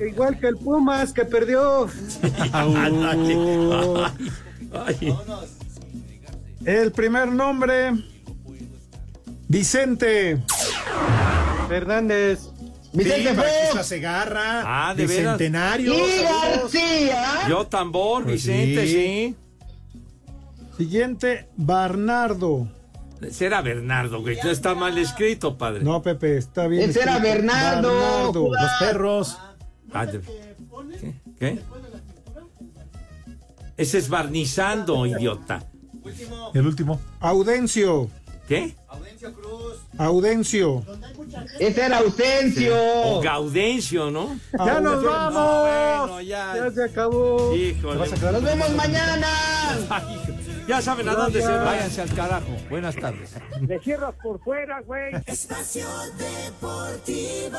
[0.00, 1.86] Igual que el Pumas que perdió.
[6.64, 7.92] El primer nombre,
[9.48, 10.42] Vicente.
[11.68, 12.40] Fernández.
[12.96, 13.86] Vicente Sí, Batista Fox.
[13.86, 14.88] Segarra.
[14.88, 15.38] Ah, de veras.
[15.38, 15.94] Centenario.
[15.94, 17.48] Y García.
[17.48, 18.92] Yo tambor, Pues Vicente, sí.
[18.92, 19.36] sí.
[20.76, 22.68] Siguiente, Bernardo.
[23.30, 24.36] Será Bernardo, güey.
[24.44, 25.82] No está mal escrito, padre.
[25.82, 26.90] No, Pepe, está bien.
[26.90, 27.18] Ese era.
[27.18, 27.90] Bernardo.
[28.32, 29.38] Los perros.
[29.92, 31.14] Ah, de- ¿Qué?
[31.38, 31.58] ¿Qué?
[33.76, 35.62] Ese es barnizando, idiota.
[36.54, 37.00] El último.
[37.20, 38.10] Audencio.
[38.48, 38.74] ¿Qué?
[38.88, 39.05] Audencio.
[41.58, 42.74] Ese era Ausencio.
[43.04, 44.38] O Gaudencio, ¿no?
[44.52, 45.60] ¡Ya nos No, vamos!
[46.08, 46.54] bueno, ya.
[46.56, 47.54] Ya se acabó.
[47.54, 48.08] Híjole.
[48.10, 49.28] Nos vemos mañana.
[49.90, 50.22] Ay,
[50.68, 52.48] ya saben a dónde se váyanse al carajo.
[52.70, 53.30] Buenas tardes.
[53.66, 55.12] Le cierras por fuera, güey.
[55.26, 55.86] Espacio
[56.18, 57.58] Deportivo.